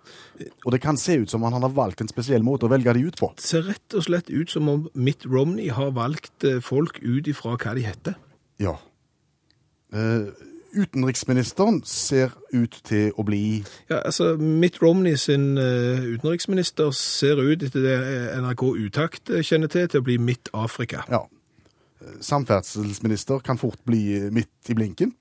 Og 0.67 0.73
det 0.75 0.81
kan 0.83 0.97
se 0.99 1.15
ut 1.21 1.31
som 1.31 1.45
om 1.45 1.53
han 1.55 1.63
har 1.63 1.71
valgt 1.77 2.01
en 2.03 2.09
spesiell 2.11 2.43
måte 2.43 2.67
å 2.67 2.73
velge 2.73 2.91
de 2.97 3.05
ut 3.07 3.21
på. 3.21 3.29
det 3.37 3.45
ser 3.47 3.63
rett 3.69 3.95
og 3.95 4.03
slett 4.09 4.27
ut 4.33 4.51
som 4.51 4.67
om 4.73 4.89
Mitt 4.99 5.23
Romney 5.29 5.69
har 5.71 5.93
valgt 5.95 6.43
eh, 6.49 6.59
folk 6.65 6.99
ut 7.05 7.29
ifra 7.31 7.55
hva 7.55 7.77
de 7.79 7.85
heter. 7.87 8.17
Ja. 8.59 8.79
Eh, 9.93 10.27
utenriksministeren 10.73 11.83
ser 11.85 12.33
ut 12.53 12.81
til 12.87 13.11
å 13.19 13.25
bli 13.27 13.43
Ja, 13.91 14.01
altså, 14.05 14.37
Mitt 14.37 14.81
Romney 14.83 15.17
sin 15.21 15.59
eh, 15.59 16.03
utenriksminister 16.15 16.91
ser 16.97 17.41
ut, 17.41 17.63
etter 17.63 17.85
det 17.85 17.99
NRK 18.41 18.65
Utakt 18.87 19.31
eh, 19.31 19.45
kjenner 19.47 19.71
til, 19.73 19.89
til 19.89 20.03
å 20.03 20.07
bli 20.07 20.19
Midt 20.19 20.53
Afrika. 20.55 21.05
ja, 21.11 21.25
eh, 22.03 22.19
samferdselsminister 22.21 23.43
kan 23.45 23.59
fort 23.59 23.81
bli 23.85 24.31
midt 24.31 24.71
i 24.71 24.79
blinken. 24.79 25.15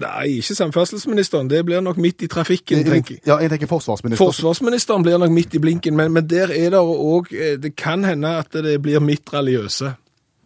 Nei, 0.00 0.38
ikke 0.40 0.54
samferdselsministeren. 0.56 1.50
Det 1.50 1.64
blir 1.66 1.82
nok 1.84 1.98
midt 2.00 2.22
i 2.24 2.28
trafikken, 2.30 2.84
tenker 2.86 3.18
jeg. 3.18 3.24
Ja, 3.26 3.36
jeg 3.42 3.50
tenker 3.52 3.68
forsvarsministeren. 3.68 4.30
Forsvarsministeren 4.30 5.02
blir 5.04 5.18
nok 5.20 5.32
midt 5.34 5.54
i 5.54 5.60
blinken, 5.60 5.96
men, 5.98 6.14
men 6.14 6.28
der 6.30 6.54
er 6.54 6.70
det 6.72 6.80
òg 6.80 7.28
Det 7.60 7.74
kan 7.76 8.04
hende 8.04 8.30
at 8.38 8.52
det 8.52 8.78
blir 8.80 9.02
mitraliøse. 9.04 9.92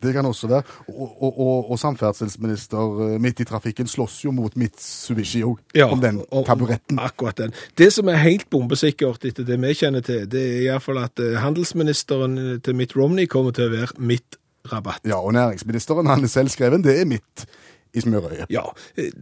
Det 0.02 0.12
kan 0.12 0.26
også 0.26 0.50
være. 0.50 0.62
Og, 0.88 1.22
og, 1.22 1.40
og, 1.40 1.70
og 1.72 1.78
samferdselsminister 1.80 3.00
eh, 3.06 3.16
midt 3.22 3.40
i 3.40 3.48
trafikken 3.48 3.88
slåss 3.88 4.18
jo 4.26 4.34
mot 4.36 4.56
Mitsubishi 4.60 5.42
òg, 5.46 5.60
om 5.86 6.00
den 6.02 6.22
taburetten. 6.46 7.00
Akkurat 7.00 7.38
den. 7.40 7.54
Det 7.78 7.90
som 7.94 8.08
er 8.12 8.20
helt 8.22 8.48
bombesikkert 8.52 9.24
etter 9.24 9.46
det 9.48 9.58
vi 9.62 9.74
kjenner 9.78 10.04
til, 10.04 10.24
det 10.30 10.42
er 10.42 10.62
iallfall 10.68 11.02
at 11.04 11.22
eh, 11.22 11.38
handelsministeren 11.40 12.38
til 12.64 12.78
Mitt 12.78 12.96
Romney 12.96 13.30
kommer 13.30 13.54
til 13.56 13.70
å 13.70 13.74
være 13.74 13.96
mitt 13.98 14.40
rabatt. 14.72 15.04
Ja, 15.08 15.20
og 15.20 15.34
næringsministeren, 15.36 16.06
han 16.06 16.24
er 16.24 16.32
selvskreven, 16.32 16.84
det 16.84 16.98
er 17.00 17.08
mitt 17.08 17.46
i 17.94 18.02
smørøyet. 18.02 18.50
Ja, 18.50 18.64
eh, 18.96 19.12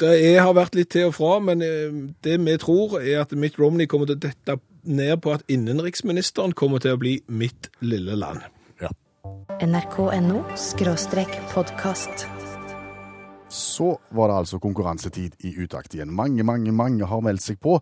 det 0.00 0.12
er, 0.16 0.40
har 0.42 0.54
vært 0.56 0.76
litt 0.78 0.92
til 0.94 1.10
og 1.10 1.16
fra, 1.18 1.36
men 1.42 1.64
eh, 1.66 1.94
det 2.24 2.38
vi 2.44 2.56
tror 2.62 3.00
er 3.02 3.24
at 3.24 3.34
Mitt 3.34 3.58
Romney 3.60 3.90
kommer 3.90 4.10
til 4.10 4.20
å 4.20 4.24
dette 4.28 4.58
ned 4.82 5.16
på 5.22 5.34
at 5.34 5.46
innenriksministeren 5.50 6.54
kommer 6.58 6.82
til 6.82 6.96
å 6.96 7.00
bli 7.00 7.18
mitt 7.30 7.70
lille 7.80 8.16
land. 8.18 8.42
Nrk.no 9.62 10.42
podkast. 11.54 12.26
Så 13.48 13.98
var 14.08 14.28
det 14.28 14.36
altså 14.36 14.58
konkurransetid 14.58 15.36
i 15.44 15.52
utakt 15.62 15.94
igjen. 15.94 16.10
Mange, 16.10 16.42
mange, 16.42 16.72
mange 16.72 17.06
har 17.06 17.20
meldt 17.20 17.44
seg 17.44 17.60
på. 17.62 17.76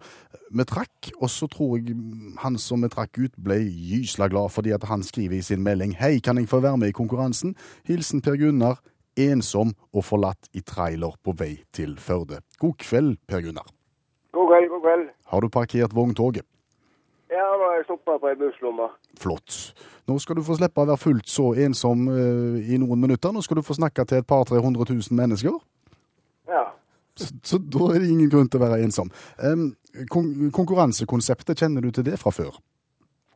Vi 0.51 0.67
trakk, 0.69 1.13
og 1.21 1.31
så 1.31 1.49
tror 1.49 1.79
jeg 1.79 1.97
han 2.43 2.59
som 2.59 2.83
vi 2.83 2.91
trakk 2.93 3.19
ut, 3.19 3.33
ble 3.39 3.57
gysla 3.65 4.29
glad 4.29 4.51
fordi 4.51 4.75
at 4.77 4.85
han 4.91 5.03
skriver 5.07 5.39
i 5.39 5.43
sin 5.47 5.63
melding 5.63 5.95
Hei, 5.97 6.19
kan 6.21 6.37
jeg 6.37 6.51
få 6.51 6.61
være 6.61 6.77
med 6.77 6.93
i 6.93 6.97
konkurransen? 6.97 7.55
Hilsen 7.89 8.21
Per 8.21 8.37
Gunnar. 8.37 8.83
Ensom 9.19 9.73
og 9.93 10.05
forlatt 10.07 10.49
i 10.55 10.61
trailer 10.63 11.17
på 11.25 11.35
vei 11.37 11.57
til 11.73 11.97
Førde. 11.99 12.45
God 12.61 12.77
kveld, 12.79 13.17
Per 13.29 13.41
Gunnar. 13.43 13.67
God 14.33 14.53
kveld, 14.53 14.69
god 14.71 14.85
kveld. 14.87 15.11
Har 15.27 15.41
du 15.41 15.49
parkert 15.49 15.95
vogntoget? 15.95 16.47
Ja, 17.31 17.47
nå 17.55 17.67
har 17.69 17.77
jeg 17.79 17.87
stoppa 17.87 18.17
på 18.19 18.31
ei 18.31 18.37
busslomme. 18.39 18.89
Flott. 19.21 19.59
Nå 20.11 20.17
skal 20.19 20.41
du 20.41 20.43
få 20.43 20.57
slippe 20.59 20.83
å 20.83 20.89
være 20.89 20.99
fullt 20.99 21.29
så 21.31 21.53
ensom 21.63 22.09
uh, 22.11 22.57
i 22.59 22.79
noen 22.83 22.99
minutter. 22.99 23.31
Nå 23.31 23.43
skal 23.47 23.61
du 23.61 23.67
få 23.67 23.77
snakke 23.79 24.05
til 24.09 24.23
et 24.23 24.27
par 24.27 24.43
300 24.51 24.89
000 24.91 25.15
mennesker. 25.15 25.55
Ja. 26.51 26.65
Så, 27.15 27.31
så 27.47 27.61
da 27.63 27.93
er 27.95 28.03
det 28.03 28.11
ingen 28.11 28.31
grunn 28.33 28.51
til 28.51 28.59
å 28.59 28.65
være 28.65 28.81
ensom. 28.83 29.13
Um, 29.39 29.71
kon 30.11 30.51
konkurransekonseptet, 30.57 31.63
kjenner 31.63 31.87
du 31.87 31.93
til 31.95 32.07
det 32.07 32.19
fra 32.19 32.35
før? 32.35 32.59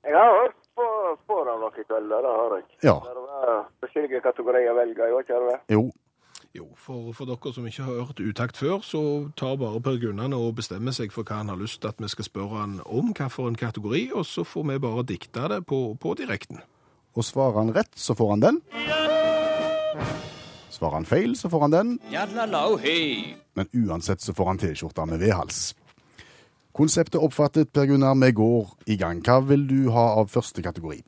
Jeg 0.05 0.19
har 0.19 0.41
hørt 0.41 0.59
på, 0.75 0.89
på 1.31 1.39
det 1.47 1.55
noen 1.63 1.87
kvelder, 1.87 2.27
det 2.27 2.33
har 2.41 2.57
jeg. 2.59 2.67
Ja. 2.89 2.97
Det 3.05 3.45
er 3.55 3.63
forskjellige 3.85 4.25
kategorier 4.27 4.73
å 4.73 4.79
velge 4.81 5.07
i, 5.07 5.21
ikke 5.23 5.43
det? 5.47 5.61
Jo. 5.77 5.87
Jo, 6.55 6.69
for, 6.79 7.09
for 7.19 7.27
dere 7.27 7.51
som 7.51 7.65
ikke 7.67 7.83
har 7.83 8.05
hørt 8.07 8.21
utakt 8.23 8.59
før, 8.61 8.79
så 8.87 9.01
tar 9.35 9.57
bare 9.59 9.81
Per 9.83 9.97
Gunnar 9.99 10.31
og 10.37 10.53
bestemmer 10.61 10.95
seg 10.95 11.11
for 11.11 11.27
hva 11.27 11.41
han 11.41 11.49
har 11.51 11.59
lyst 11.59 11.81
til 11.83 11.91
at 11.91 11.99
vi 11.99 12.07
skal 12.13 12.29
spørre 12.29 12.61
han 12.61 12.77
om, 12.87 13.11
hvilken 13.11 13.57
kategori, 13.59 14.05
og 14.15 14.23
så 14.23 14.45
får 14.47 14.69
vi 14.69 14.77
bare 14.85 15.03
dikte 15.09 15.49
det 15.51 15.65
på, 15.67 15.81
på 15.99 16.15
direkten. 16.15 16.63
Og 17.19 17.27
svarer 17.27 17.59
han 17.59 17.73
rett, 17.75 17.91
så 17.99 18.15
får 18.15 18.31
han 18.37 18.45
den. 18.45 18.61
Svarer 20.71 20.95
han 21.01 21.09
feil, 21.11 21.35
så 21.35 21.51
får 21.51 21.67
han 21.67 21.75
den. 21.75 21.91
Men 23.59 23.73
uansett 23.75 24.23
så 24.23 24.35
får 24.35 24.53
han 24.53 24.63
T-skjorta 24.63 25.09
med 25.11 25.27
vedhals. 25.27 25.75
Konseptet 26.75 27.19
oppfattet, 27.19 27.73
Per 27.75 27.91
Gunnar, 27.91 28.15
vi 28.23 28.31
går 28.31 28.71
i 28.95 28.99
gang. 28.99 29.27
Hva 29.27 29.41
vil 29.43 29.67
du 29.67 29.91
ha 29.95 30.07
av 30.23 30.31
første 30.31 30.63
kategori? 30.63 31.03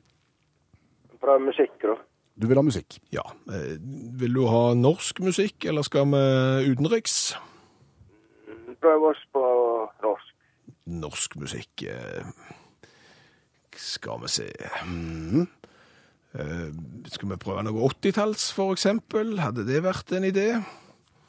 Prøv 1.23 1.47
musikk, 1.47 1.79
da. 1.87 1.95
Du 2.37 2.47
vil 2.47 2.59
ha 2.59 2.63
musikk. 2.65 2.99
Ja, 3.13 3.25
eh, 3.49 3.77
vil 4.21 4.35
du 4.35 4.45
ha 4.47 4.73
norsk 4.77 5.19
musikk, 5.25 5.65
eller 5.65 5.81
skal 5.81 6.05
vi 6.11 6.23
utenriks? 6.71 7.35
Prøv 8.81 9.09
oss 9.09 9.21
på 9.33 9.43
norsk. 10.03 10.33
Norsk 10.87 11.35
musikk 11.35 11.83
eh, 11.83 12.27
Skal 13.75 14.21
vi 14.21 14.29
se 14.31 14.45
mm. 14.85 15.47
Eh, 16.37 16.69
Skal 17.09 17.31
vi 17.31 17.39
prøve 17.41 17.63
noe 17.65 17.89
80-talls, 17.89 18.51
for 18.53 18.75
eksempel? 18.75 19.39
Hadde 19.41 19.65
det 19.67 19.81
vært 19.83 20.11
en 20.13 20.27
idé? 20.27 20.51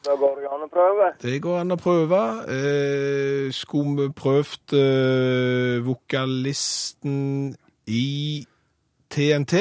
Da 0.05 0.15
går 0.19 0.43
det 0.43 0.51
an 0.53 0.67
å 0.67 0.69
prøve. 0.73 1.09
Det 1.23 1.39
går 1.43 1.63
an 1.63 1.75
å 1.75 1.79
prøve. 1.81 2.21
Eh, 2.55 3.49
skulle 3.55 4.09
vi 4.09 4.15
prøvd 4.21 4.77
eh, 4.79 5.81
vokalisten 5.87 7.19
i 7.89 8.07
TNT? 9.11 9.55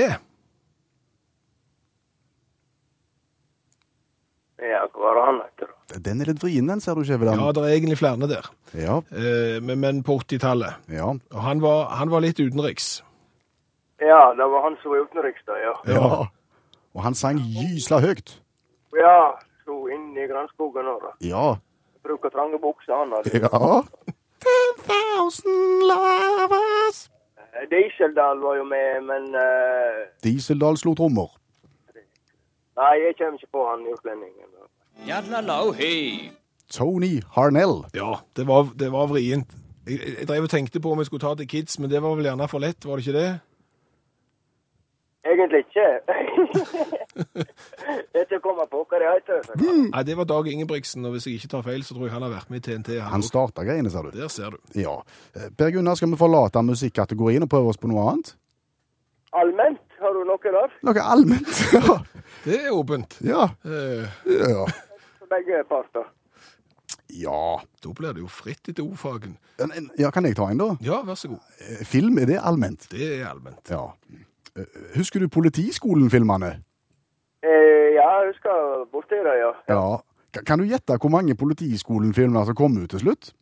Ja, 4.57 4.79
hva 4.89 5.11
var 5.13 5.25
han 5.27 5.41
heter, 5.43 5.69
da? 5.69 5.99
Den 6.01 6.21
er 6.21 6.31
litt 6.31 6.41
vrien, 6.41 6.65
den, 6.69 6.79
ser 6.81 6.97
du, 6.97 7.03
Skjæveland. 7.05 7.37
Ja, 7.39 7.51
det 7.53 7.61
er 7.63 7.75
egentlig 7.75 7.97
flere 7.99 8.29
der. 8.29 8.47
Ja. 8.73 8.95
Eh, 9.13 9.59
men, 9.61 9.79
men 9.83 9.99
på 10.03 10.17
80-tallet. 10.23 10.79
ja. 10.89 11.11
Og 11.13 11.43
han 11.45 11.61
var, 11.61 11.91
han 11.99 12.09
var 12.09 12.25
litt 12.25 12.39
utenriks. 12.41 13.03
Ja, 14.01 14.33
det 14.37 14.45
var 14.49 14.65
han 14.65 14.77
som 14.81 14.91
var 14.93 15.05
utenriks, 15.05 15.45
da, 15.45 15.59
ja. 15.61 15.75
Ja. 15.93 16.09
Og 16.97 17.03
han 17.05 17.13
sang 17.17 17.37
gysla 17.37 18.01
høyt. 18.01 18.39
Ja, 18.97 19.37
sto 19.61 19.85
inne 19.93 20.25
i 20.25 20.29
granskogen 20.29 20.85
nå, 20.89 20.97
da. 21.05 21.13
Ja. 21.21 21.45
Bruker 22.05 22.33
trange 22.33 22.57
bukser, 22.61 22.95
han 22.97 23.13
hadde. 23.13 23.37
Ja. 23.37 23.83
10,000 24.41 25.87
lovers. 25.89 27.09
Eh, 27.37 27.65
Dieseldal 27.71 28.41
var 28.41 28.57
jo 28.57 28.65
med, 28.69 29.03
men 29.05 29.29
eh, 29.37 30.05
Dieseldal 30.25 30.77
slo 30.81 30.93
trommer. 30.97 31.29
Nei, 32.77 32.93
jeg 33.05 33.15
kommer 33.17 33.39
ikke 33.41 33.53
på 33.57 33.63
han 33.69 33.85
utlendingen. 33.93 34.49
Tony 36.73 37.21
Harnell. 37.35 37.83
Ja, 37.95 38.19
det 38.35 38.47
var, 38.47 38.69
det 38.79 38.91
var 38.91 39.07
vrient. 39.09 39.53
Jeg, 39.87 39.99
jeg 40.19 40.27
drev 40.27 40.47
og 40.47 40.51
tenkte 40.51 40.81
på 40.83 40.91
om 40.91 40.99
jeg 40.99 41.09
skulle 41.09 41.23
ta 41.23 41.33
til 41.39 41.47
kids, 41.47 41.79
men 41.79 41.89
det 41.89 42.01
var 42.03 42.15
vel 42.17 42.27
gjerne 42.27 42.47
for 42.51 42.59
lett, 42.63 42.85
var 42.85 42.99
det 42.99 43.07
ikke 43.07 43.19
det? 43.19 43.29
Egentlig 45.27 45.59
ikke. 45.65 45.85
Dette 48.15 48.39
kommer 48.43 48.67
på 48.71 48.83
hva 48.87 48.99
det 49.01 49.09
heter. 49.11 49.47
Nei, 49.89 50.03
det 50.07 50.15
var 50.19 50.27
Dag 50.29 50.47
Ingebrigtsen, 50.51 51.05
og 51.07 51.15
hvis 51.15 51.27
jeg 51.27 51.39
ikke 51.39 51.51
tar 51.55 51.65
feil, 51.65 51.83
så 51.83 51.95
tror 51.95 52.07
jeg 52.07 52.13
han 52.15 52.23
har 52.23 52.31
vært 52.35 52.51
med 52.53 52.61
i 52.61 52.65
TNT. 52.67 52.93
Han, 53.01 53.17
Han 53.17 53.25
starta 53.25 53.65
greiene, 53.67 53.91
sa 53.91 54.03
du. 54.05 54.11
Der 54.15 54.31
ser 54.31 54.55
du. 54.55 54.59
Ja. 54.79 54.99
Eh, 55.35 55.49
Per 55.57 55.73
Gunnar, 55.75 55.99
skal 55.99 56.11
vi 56.13 56.19
forlate 56.19 56.63
musikkategorien 56.63 57.43
og 57.43 57.51
prøve 57.51 57.73
oss 57.73 57.81
på 57.81 57.91
noe 57.91 58.05
annet? 58.11 58.35
Allment, 59.35 59.81
har 59.99 60.15
du 60.15 60.23
noe 60.27 60.53
der? 60.59 60.77
Noe 60.87 61.07
allment. 61.15 61.51
Ja. 61.75 61.97
Det 62.45 62.59
er 62.65 62.71
åpent. 62.71 63.17
Ja. 63.25 63.49
Eh, 63.65 64.05
ja. 64.25 64.65
Begge 65.29 65.63
parter. 65.69 66.05
Ja. 67.09 67.59
da 67.83 67.91
blir 67.95 68.13
det 68.13 68.21
jo 68.21 68.27
fritt 68.27 68.67
etter 68.69 68.83
ordfagen. 68.83 69.37
En- 69.59 69.71
en- 69.71 69.91
ja. 69.99 70.11
Kan 70.11 70.25
jeg 70.25 70.35
ta 70.35 70.49
en, 70.51 70.57
da? 70.57 70.75
Ja, 70.81 71.01
vær 71.03 71.15
så 71.15 71.27
god. 71.27 71.39
Eh, 71.61 71.85
Film, 71.85 72.17
er 72.17 72.25
det 72.25 72.39
allment? 72.43 72.87
Det 72.91 73.21
er 73.21 73.27
allment. 73.29 73.69
Ja. 73.69 73.85
Eh, 74.55 74.65
Husker 74.95 75.19
du 75.19 75.27
Politiskolen-filmene? 75.27 76.51
Eh, 77.43 77.93
ja, 77.95 78.07
jeg 78.21 78.33
husker 78.33 78.85
borti 78.91 79.15
det, 79.23 79.35
ja. 79.39 79.51
Ja. 79.69 79.97
Kan 80.45 80.59
du 80.59 80.65
gjette 80.65 80.97
hvor 80.99 81.09
mange 81.09 81.35
Politiskolen-filmer 81.35 82.45
som 82.45 82.55
kom 82.55 82.77
ut 82.77 82.89
til 82.89 82.99
slutt? 82.99 83.33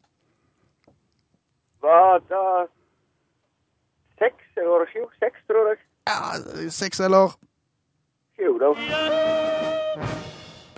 Var 1.81 2.19
det 2.19 2.69
seks 4.19 4.57
eller 4.57 4.85
sju? 4.91 5.03
Seks, 5.19 5.39
tror 5.49 5.67
jeg. 5.69 5.77
Ja, 6.07 6.69
Seks 6.69 6.99
eller 6.99 7.35
Sju, 8.37 8.57
da. 8.59 8.75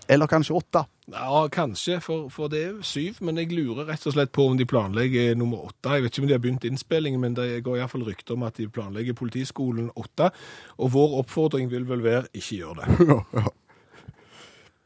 Eller 0.09 0.27
kanskje 0.27 0.53
åtte? 0.55 0.85
Ja, 1.05 1.47
kanskje, 1.51 1.99
for, 2.01 2.29
for 2.31 2.47
det 2.51 2.61
er 2.63 2.75
syv, 2.81 3.17
men 3.21 3.37
jeg 3.41 3.51
lurer 3.51 3.89
rett 3.89 4.05
og 4.07 4.13
slett 4.15 4.31
på 4.35 4.45
om 4.47 4.57
de 4.59 4.65
planlegger 4.67 5.35
nummer 5.35 5.65
åtte. 5.67 5.97
Jeg 5.97 6.05
vet 6.05 6.13
ikke 6.13 6.23
om 6.23 6.29
de 6.29 6.35
har 6.35 6.43
begynt 6.43 6.67
innspillingen, 6.67 7.21
men 7.21 7.35
det 7.35 7.63
går 7.65 7.79
iallfall 7.81 8.05
rykter 8.07 8.37
om 8.37 8.45
at 8.47 8.59
de 8.59 8.69
planlegger 8.71 9.17
Politiskolen 9.17 9.89
åtte. 9.99 10.29
Og 10.77 10.93
vår 10.95 11.17
oppfordring 11.23 11.67
vil 11.71 11.87
vel 11.89 12.03
være 12.05 12.27
ikke 12.33 12.61
gjør 12.61 12.81
det. 12.81 12.87
Ja, 13.11 13.19
ja. 13.41 13.47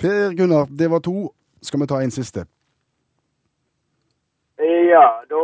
Per 0.02 0.34
Gunnar, 0.34 0.66
det 0.66 0.88
var 0.90 1.00
to. 1.06 1.30
Skal 1.62 1.80
vi 1.84 1.86
ta 1.92 2.00
en 2.02 2.12
siste? 2.12 2.48
Ja, 4.58 5.06
da 5.30 5.42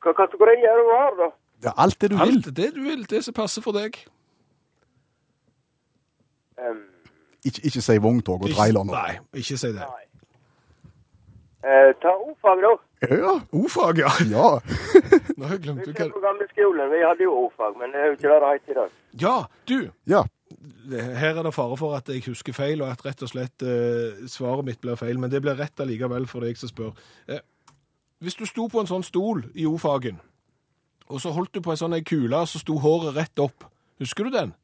Hva 0.00 0.12
kategorier 0.16 0.80
du 0.80 0.88
har, 0.94 1.16
da? 1.18 1.28
Det 1.60 1.68
er 1.68 1.80
alt 1.84 2.00
det 2.00 2.10
du 2.12 2.16
vil. 2.16 2.22
Alt 2.38 2.48
det 2.56 2.70
du 2.76 2.80
vil, 2.84 3.04
det 3.10 3.20
som 3.26 3.36
passer 3.36 3.64
for 3.64 3.76
deg. 3.76 3.98
Em, 6.58 6.82
Ikke, 7.44 7.60
ikke 7.68 7.82
si 7.84 7.96
vogntog 8.02 8.42
og 8.42 8.52
trailer 8.54 8.86
nå. 8.86 8.94
Nei, 8.96 9.18
ikke 9.42 9.58
si 9.60 9.72
det. 9.74 9.86
Uh, 11.66 11.90
ta 12.02 12.12
ordfag, 12.14 12.62
da. 12.62 12.72
Ja. 13.10 13.32
O-fag, 13.52 13.98
ja. 13.98 14.10
ja. 14.30 14.46
Nå 15.36 15.44
har 15.44 15.56
jeg 15.56 15.62
glemt 15.66 15.82
Vi 15.84 15.92
hva 15.92 16.06
på 16.14 16.22
gamle 16.22 16.46
skolen, 16.52 16.88
vi 16.92 17.02
hadde 17.02 17.26
jo 17.26 17.34
ordfag, 17.44 17.74
men 17.80 17.92
det 17.92 18.00
er 18.00 18.06
jo 18.06 18.16
ikke 18.16 18.30
det 18.30 18.38
det 18.42 18.52
heter 18.52 18.72
i 18.72 18.76
dag. 18.78 18.94
Ja, 19.20 19.36
du. 19.68 19.78
Ja. 20.08 20.22
Her 21.20 21.40
er 21.40 21.42
det 21.42 21.52
fare 21.54 21.76
for 21.76 21.96
at 21.98 22.08
jeg 22.08 22.22
husker 22.28 22.54
feil, 22.56 22.82
og 22.82 22.92
at 22.94 23.02
rett 23.04 23.24
og 23.26 23.32
slett 23.32 23.66
uh, 23.66 24.22
svaret 24.30 24.68
mitt 24.68 24.80
blir 24.80 24.98
feil. 24.98 25.18
Men 25.20 25.32
det 25.32 25.42
blir 25.44 25.58
rett 25.58 25.82
allikevel 25.82 26.28
for 26.30 26.46
deg 26.46 26.58
som 26.60 26.70
spør. 26.70 26.94
Uh, 27.28 27.42
hvis 28.22 28.38
du 28.38 28.46
sto 28.48 28.68
på 28.72 28.80
en 28.80 28.88
sånn 28.88 29.04
stol 29.04 29.44
i 29.54 29.66
O-fagen, 29.68 30.22
og 31.10 31.20
så 31.22 31.34
holdt 31.34 31.58
du 31.58 31.60
på 31.62 31.74
en 31.74 31.82
sånn 31.82 31.98
kule, 32.06 32.38
og 32.38 32.48
så 32.50 32.62
sto 32.62 32.78
håret 32.82 33.18
rett 33.18 33.42
opp. 33.42 33.66
Husker 34.02 34.26
du 34.26 34.38
den? 34.38 34.54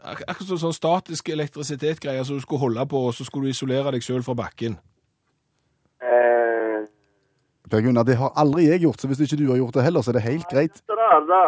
Ak 0.00 0.22
akkurat 0.24 0.48
sånn, 0.48 0.62
sånn 0.62 0.76
statisk 0.76 1.28
elektrisitetsgreier 1.28 2.24
som 2.24 2.38
du 2.38 2.44
skulle 2.44 2.62
holde 2.62 2.86
på, 2.88 3.02
og 3.10 3.14
så 3.16 3.26
skulle 3.26 3.50
du 3.50 3.54
isolere 3.54 3.92
deg 3.92 4.04
sjøl 4.04 4.24
fra 4.24 4.34
bakken. 4.38 4.78
Eh, 6.00 6.86
Per 7.70 7.84
Gunnar, 7.84 8.06
det 8.08 8.16
har 8.16 8.32
aldri 8.40 8.70
jeg 8.70 8.84
gjort, 8.86 9.00
så 9.02 9.10
hvis 9.10 9.20
ikke 9.26 9.38
du 9.42 9.48
har 9.50 9.60
gjort 9.60 9.76
det 9.76 9.84
heller, 9.84 10.02
så 10.02 10.12
er 10.14 10.18
det 10.18 10.26
helt 10.26 10.48
greit. 10.50 10.80
det 10.88 10.96
der, 10.96 11.26
det 11.28 11.42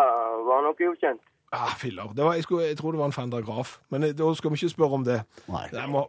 var 0.48 0.66
noe 0.66 0.90
ukjent. 0.92 1.22
Ah, 1.52 1.72
filler. 1.76 2.12
Det 2.16 2.24
var, 2.24 2.34
jeg, 2.34 2.42
skulle, 2.46 2.68
jeg 2.68 2.76
tror 2.78 2.92
det 2.92 3.00
var 3.02 3.10
en 3.10 3.12
fandagraf, 3.12 3.78
Men 3.90 4.04
eh, 4.04 4.14
da 4.16 4.34
skal 4.34 4.50
vi 4.50 4.60
ikke 4.60 4.72
spørre 4.72 5.00
om 5.00 5.04
det. 5.04 5.18
Nei. 5.48 5.66
Må, 5.86 6.06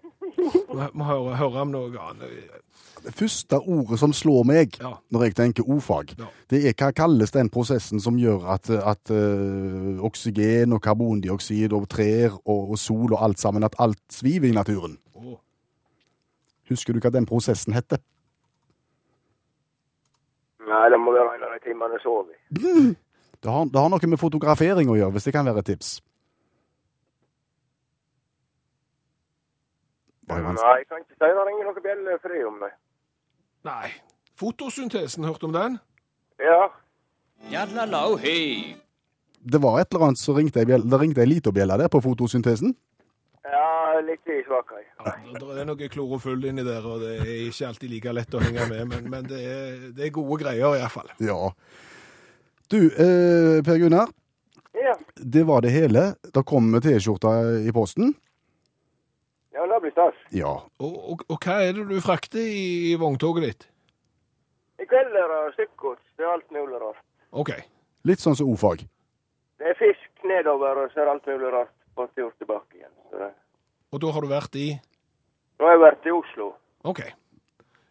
må, 0.71 0.87
må 0.93 1.07
høre, 1.07 1.35
høre 1.35 1.65
om 1.65 1.73
noe 1.73 2.05
annet. 2.09 2.61
Det 3.03 3.11
første 3.19 3.57
ordet 3.59 3.99
som 3.99 4.13
slår 4.15 4.43
meg 4.47 4.77
Ja. 4.79 4.93
når 5.11 5.23
jeg 5.25 5.35
tenker 5.35 5.63
o-fag, 5.69 6.13
Ja. 6.19 6.25
det 6.49 6.65
er 6.65 6.73
hva 6.73 6.91
kalles 6.95 7.31
den 7.31 7.49
prosessen 7.49 7.99
som 7.99 8.15
gjør 8.15 8.45
at, 8.53 8.69
at 8.69 9.11
eh, 9.11 9.99
oksygen 9.99 10.73
og 10.73 10.81
karbondioksid 10.81 11.73
og 11.73 11.89
trær 11.89 12.37
og, 12.45 12.71
og 12.71 12.77
sol 12.79 13.11
og 13.13 13.19
alt 13.23 13.39
sammen, 13.39 13.63
at 13.63 13.75
alt 13.79 13.99
sviver 14.09 14.47
i 14.47 14.51
naturen. 14.55 14.97
Oh. 15.15 15.37
Husker 16.69 16.93
du 16.93 16.99
hva 16.99 17.11
den 17.11 17.25
prosessen 17.25 17.73
heter? 17.73 17.97
Nei, 20.63 20.89
det 20.89 20.99
må 20.99 21.11
være 21.11 21.35
en 21.35 21.43
av 21.43 21.51
de 21.57 21.59
timene 21.67 21.97
jeg 21.99 22.01
sov 22.07 22.29
i. 22.31 22.95
Det 23.43 23.51
har, 23.51 23.65
det 23.67 23.75
har 23.75 23.89
noe 23.91 24.07
med 24.07 24.19
fotografering 24.21 24.87
å 24.87 24.95
gjøre, 24.95 25.11
hvis 25.11 25.25
det 25.27 25.33
kan 25.35 25.43
være 25.45 25.59
et 25.59 25.65
tips. 25.65 25.99
Nei, 30.29 30.37
jeg 30.39 30.85
kan 30.87 31.01
ikke 31.03 31.17
si 31.17 31.27
det 31.27 31.43
ringer 31.43 31.67
noe 31.67 31.83
bjellefri 31.83 32.39
om 32.47 32.61
det. 32.63 32.69
Nei. 33.63 33.89
Fotosyntesen, 34.39 35.23
hørte 35.23 35.45
du 35.45 35.51
om 35.51 35.53
den? 35.55 35.77
Ja. 36.41 36.67
Jadlalau, 37.51 38.17
hei. 38.19 38.75
Det 39.43 39.59
var 39.63 39.79
et 39.79 39.91
eller 39.91 40.09
annet 40.09 40.19
som 40.19 40.35
ringte 40.35 40.59
ei 40.61 40.67
bjelle, 40.67 40.87
det 40.89 40.99
ringte 40.99 41.23
ei 41.23 41.29
lita 41.29 41.51
bjelle 41.55 41.77
der 41.79 41.91
på 41.91 42.01
fotosyntesen. 42.03 42.73
Ja, 43.43 43.99
litt 44.03 44.27
i. 44.31 44.39
Ja, 44.47 45.13
det 45.35 45.61
er 45.61 45.67
noe 45.67 45.89
klorofyll 45.91 46.47
inni 46.49 46.63
der, 46.65 46.85
og 46.87 47.03
det 47.03 47.17
er 47.21 47.31
ikke 47.49 47.67
alltid 47.69 47.91
like 47.91 48.13
lett 48.15 48.35
å 48.35 48.41
henge 48.43 48.67
med, 48.71 48.83
men, 48.91 49.09
men 49.11 49.27
det, 49.27 49.41
er, 49.43 49.73
det 49.95 50.07
er 50.07 50.13
gode 50.15 50.39
greier 50.43 50.79
iallfall. 50.79 51.11
Ja. 51.23 51.51
Du, 52.71 52.79
eh, 52.87 53.59
Per 53.67 53.79
Gunnar. 53.81 54.11
Ja. 54.79 54.95
Det 55.15 55.43
var 55.47 55.61
det 55.61 55.73
hele. 55.75 56.13
Da 56.33 56.43
kom 56.47 56.71
T-skjorta 56.81 57.35
i 57.67 57.71
posten. 57.75 58.15
ja, 59.53 59.67
det 59.67 59.81
blir 59.83 59.91
stas. 59.91 60.22
Ja. 60.33 60.53
Og, 60.81 60.93
og, 61.11 61.23
og 61.29 61.37
hva 61.45 61.59
er 61.61 61.75
det 61.77 61.85
du 61.91 61.99
frakter 62.01 62.41
i, 62.41 62.91
i 62.91 62.95
vogntoget 62.97 63.45
ditt? 63.45 63.67
I 64.81 64.87
kveld 64.89 65.13
er 65.13 65.29
det 65.29 65.53
stykkgods. 65.53 66.01
Det 66.17 66.25
er 66.25 66.33
alt 66.33 66.49
mulig 66.51 66.79
rart. 66.81 67.03
OK. 67.31 67.53
Litt 68.09 68.23
sånn 68.23 68.35
som 68.37 68.49
o-fag. 68.49 68.81
Det 69.61 69.69
er 69.69 69.77
fisk 69.79 70.25
nedover, 70.27 70.81
og 70.83 70.93
så 70.93 71.03
er 71.03 71.11
alt 71.13 71.27
mulig 71.29 71.51
rart 71.53 71.73
på 71.93 72.07
tur 72.17 72.31
tilbake 72.41 72.79
igjen. 72.79 72.93
Det... 73.13 73.29
Og 73.93 74.01
da 74.01 74.13
har 74.15 74.25
du 74.25 74.31
vært 74.31 74.57
i 74.57 74.71
Nå 75.61 75.67
har 75.69 75.75
jeg 75.75 75.83
vært 75.83 76.07
i 76.09 76.11
Oslo. 76.11 76.47
OK. 76.89 77.03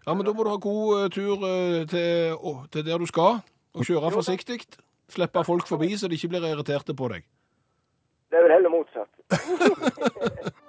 Ja, 0.03 0.15
men 0.19 0.27
da 0.27 0.33
må 0.35 0.43
du 0.43 0.51
ha 0.51 0.59
god 0.61 0.89
eh, 0.99 1.11
tur 1.15 1.45
eh, 1.47 1.77
til, 1.89 2.35
til 2.75 2.85
der 2.89 2.99
du 2.99 3.07
skal, 3.07 3.39
og 3.73 3.87
kjøre 3.87 4.11
forsiktig. 4.13 4.59
Slippe 5.13 5.45
folk 5.47 5.71
forbi, 5.71 5.93
så 5.97 6.11
de 6.11 6.19
ikke 6.19 6.33
blir 6.35 6.49
irriterte 6.51 6.97
på 6.99 7.09
deg. 7.13 7.23
Det 8.33 8.41
er 8.41 8.49
vel 8.49 8.57
heller 8.57 8.75
motsatt. 8.75 10.53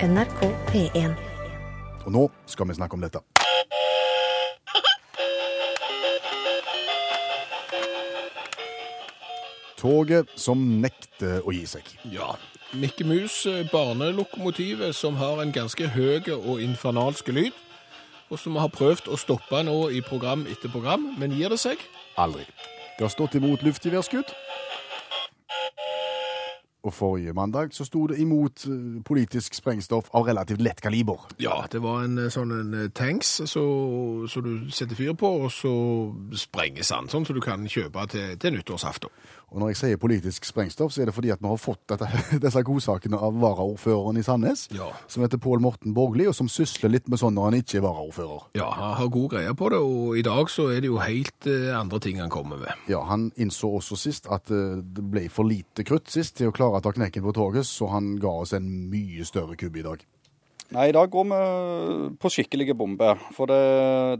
NRK 0.00 0.46
P1. 0.66 1.12
Og 2.06 2.12
nå 2.12 2.20
skal 2.48 2.70
vi 2.70 2.74
snakke 2.78 2.96
om 2.96 3.02
dette. 3.04 3.20
Toget 9.76 10.32
som 10.40 10.62
nekter 10.80 11.44
å 11.44 11.52
gi 11.52 11.66
seg. 11.68 11.84
Ja. 12.08 12.30
Mikke 12.72 13.04
Mus, 13.04 13.44
eh, 13.44 13.66
barnelokomotivet, 13.68 14.94
som 14.94 15.20
har 15.20 15.42
en 15.42 15.52
ganske 15.52 15.88
høy 15.92 16.32
og 16.32 16.62
infernalsk 16.64 17.28
lyd, 17.28 17.52
og 18.30 18.38
som 18.38 18.56
har 18.56 18.72
prøvd 18.72 19.12
å 19.12 19.20
stoppe 19.20 19.62
nå 19.68 19.90
i 19.92 20.00
program 20.00 20.46
etter 20.46 20.72
program, 20.72 21.14
men 21.18 21.36
gir 21.36 21.50
det 21.50 21.60
seg? 21.60 21.76
Aldri. 22.16 22.46
Det 22.96 23.04
har 23.04 23.12
stått 23.12 23.34
imot 23.34 23.60
luftgeværskudd. 23.60 24.32
Og 26.82 26.94
forrige 26.96 27.34
mandag 27.36 27.74
så 27.76 27.84
sto 27.84 28.06
det 28.08 28.16
imot 28.22 28.64
eh, 28.70 29.02
politisk 29.04 29.54
sprengstoff 29.58 30.08
av 30.16 30.24
relativt 30.30 30.62
lett 30.64 30.80
kaliber. 30.80 31.26
Ja, 31.42 31.66
det 31.72 31.82
var 31.84 32.04
en 32.06 32.16
eh, 32.18 32.30
sånn 32.32 32.54
en 32.56 32.70
tanks 32.90 33.10
tanks 33.10 33.50
så, 33.50 33.64
så 34.28 34.40
du 34.44 34.70
setter 34.72 34.96
fyr 34.96 35.12
på, 35.18 35.28
og 35.44 35.50
så 35.52 35.72
sprenges 36.36 36.88
den, 36.92 37.08
sånn 37.12 37.26
så 37.28 37.36
du 37.36 37.42
kan 37.44 37.66
kjøpe 37.68 38.06
til, 38.12 38.32
til 38.40 38.54
nyttårsaften. 38.56 39.12
Og 39.50 39.58
når 39.58 39.72
jeg 39.72 39.78
sier 39.80 39.98
politisk 39.98 40.44
sprengstoff, 40.46 40.92
så 40.94 41.02
er 41.02 41.08
det 41.10 41.14
fordi 41.16 41.32
at 41.34 41.40
vi 41.42 41.48
har 41.50 41.58
fått 41.58 41.80
dette, 41.90 42.06
disse 42.44 42.60
godsakene 42.62 43.18
av 43.18 43.34
varaordføreren 43.42 44.20
i 44.20 44.22
Sandnes, 44.22 44.68
Ja. 44.76 44.86
som 45.10 45.24
heter 45.24 45.40
Pål 45.42 45.58
Morten 45.64 45.90
Borgli, 45.96 46.28
og 46.30 46.36
som 46.38 46.46
sysler 46.46 46.92
litt 46.94 47.08
med 47.10 47.18
sånn 47.18 47.34
når 47.34 47.48
han 47.48 47.56
ikke 47.58 47.80
er 47.80 47.84
varaordfører. 47.88 48.44
Ja, 48.60 48.68
han 48.78 48.94
har 49.00 49.10
god 49.10 49.32
greie 49.34 49.54
på 49.58 49.72
det, 49.74 49.80
og 49.82 50.14
i 50.20 50.22
dag 50.22 50.52
så 50.54 50.68
er 50.70 50.84
det 50.84 50.92
jo 50.92 51.00
helt 51.02 51.50
eh, 51.50 51.72
andre 51.74 51.98
ting 52.04 52.20
han 52.22 52.30
kommer 52.30 52.62
med. 52.62 52.86
Ja, 52.90 53.02
Han 53.10 53.32
innså 53.42 53.72
også 53.80 53.98
sist 53.98 54.30
at 54.30 54.52
eh, 54.54 54.78
det 54.86 55.02
ble 55.10 55.24
for 55.34 55.50
lite 55.50 55.82
krutt 55.82 56.06
sist 56.14 56.36
til 56.38 56.52
å 56.52 56.54
klare 56.54 56.69
å 56.78 56.84
ta 56.84 56.92
knekken 56.94 57.24
på 57.24 57.34
toget, 57.36 57.66
så 57.68 57.90
han 57.92 58.14
ga 58.20 58.32
oss 58.42 58.54
en 58.56 58.68
mye 58.92 59.26
større 59.28 59.58
kubbe 59.60 59.82
i 59.82 59.86
dag. 59.86 60.02
Nei, 60.70 60.86
i 60.86 60.94
dag 60.94 61.10
går 61.10 61.26
vi 61.26 61.38
på 62.22 62.30
skikkelige 62.30 62.76
bomber. 62.78 63.18
For 63.34 63.50
det, 63.50 63.62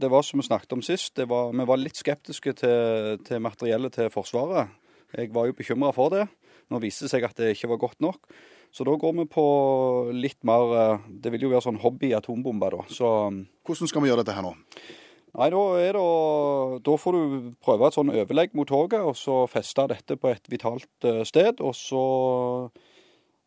det 0.03 0.11
var 0.11 0.25
som 0.27 0.43
vi 0.43 0.49
snakket 0.49 0.75
om 0.75 0.83
sist, 0.83 1.13
det 1.21 1.29
var, 1.31 1.53
vi 1.55 1.67
var 1.69 1.79
litt 1.79 1.99
skeptiske 2.01 2.57
til, 2.59 3.21
til 3.27 3.43
materiellet 3.45 3.95
til 3.95 4.11
Forsvaret. 4.11 4.73
Jeg 5.15 5.31
var 5.35 5.47
jo 5.47 5.55
bekymra 5.59 5.93
for 5.95 6.11
det. 6.15 6.27
Nå 6.71 6.81
viste 6.83 7.07
det 7.07 7.13
seg 7.13 7.27
at 7.27 7.39
det 7.39 7.53
ikke 7.55 7.71
var 7.73 7.85
godt 7.87 8.03
nok. 8.03 8.19
Så 8.75 8.87
da 8.87 8.95
går 8.99 9.15
vi 9.19 9.27
på 9.31 9.45
litt 10.15 10.39
mer 10.47 10.75
eh, 10.79 11.07
Det 11.23 11.33
vil 11.35 11.49
jo 11.49 11.51
være 11.51 11.65
sånn 11.65 11.81
hobby-atombomber, 11.83 12.77
da. 12.79 12.85
Så 12.87 13.09
Hvordan 13.67 13.91
skal 13.91 14.05
vi 14.05 14.11
gjøre 14.11 14.23
dette 14.23 14.37
her 14.37 14.47
nå? 14.47 14.53
Nei, 15.39 15.47
da 15.53 15.59
er 15.79 15.95
det 15.95 16.83
Da 16.87 16.95
får 16.99 17.17
du 17.17 17.51
prøve 17.63 17.87
et 17.87 17.97
sånn 17.97 18.13
overlegg 18.13 18.55
mot 18.59 18.69
toget, 18.69 19.03
og 19.03 19.15
så 19.19 19.45
feste 19.51 19.87
dette 19.93 20.17
på 20.19 20.31
et 20.31 20.51
vitalt 20.51 21.07
eh, 21.07 21.23
sted. 21.29 21.63
Og 21.63 21.75
så 21.79 22.05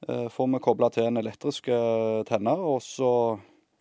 eh, 0.07 0.29
får 0.31 0.51
vi 0.53 0.61
koble 0.63 0.89
til 0.95 1.09
en 1.09 1.19
elektrisk 1.19 1.67
eh, 1.73 2.21
tenner, 2.29 2.59
og 2.59 2.79
så 2.85 3.09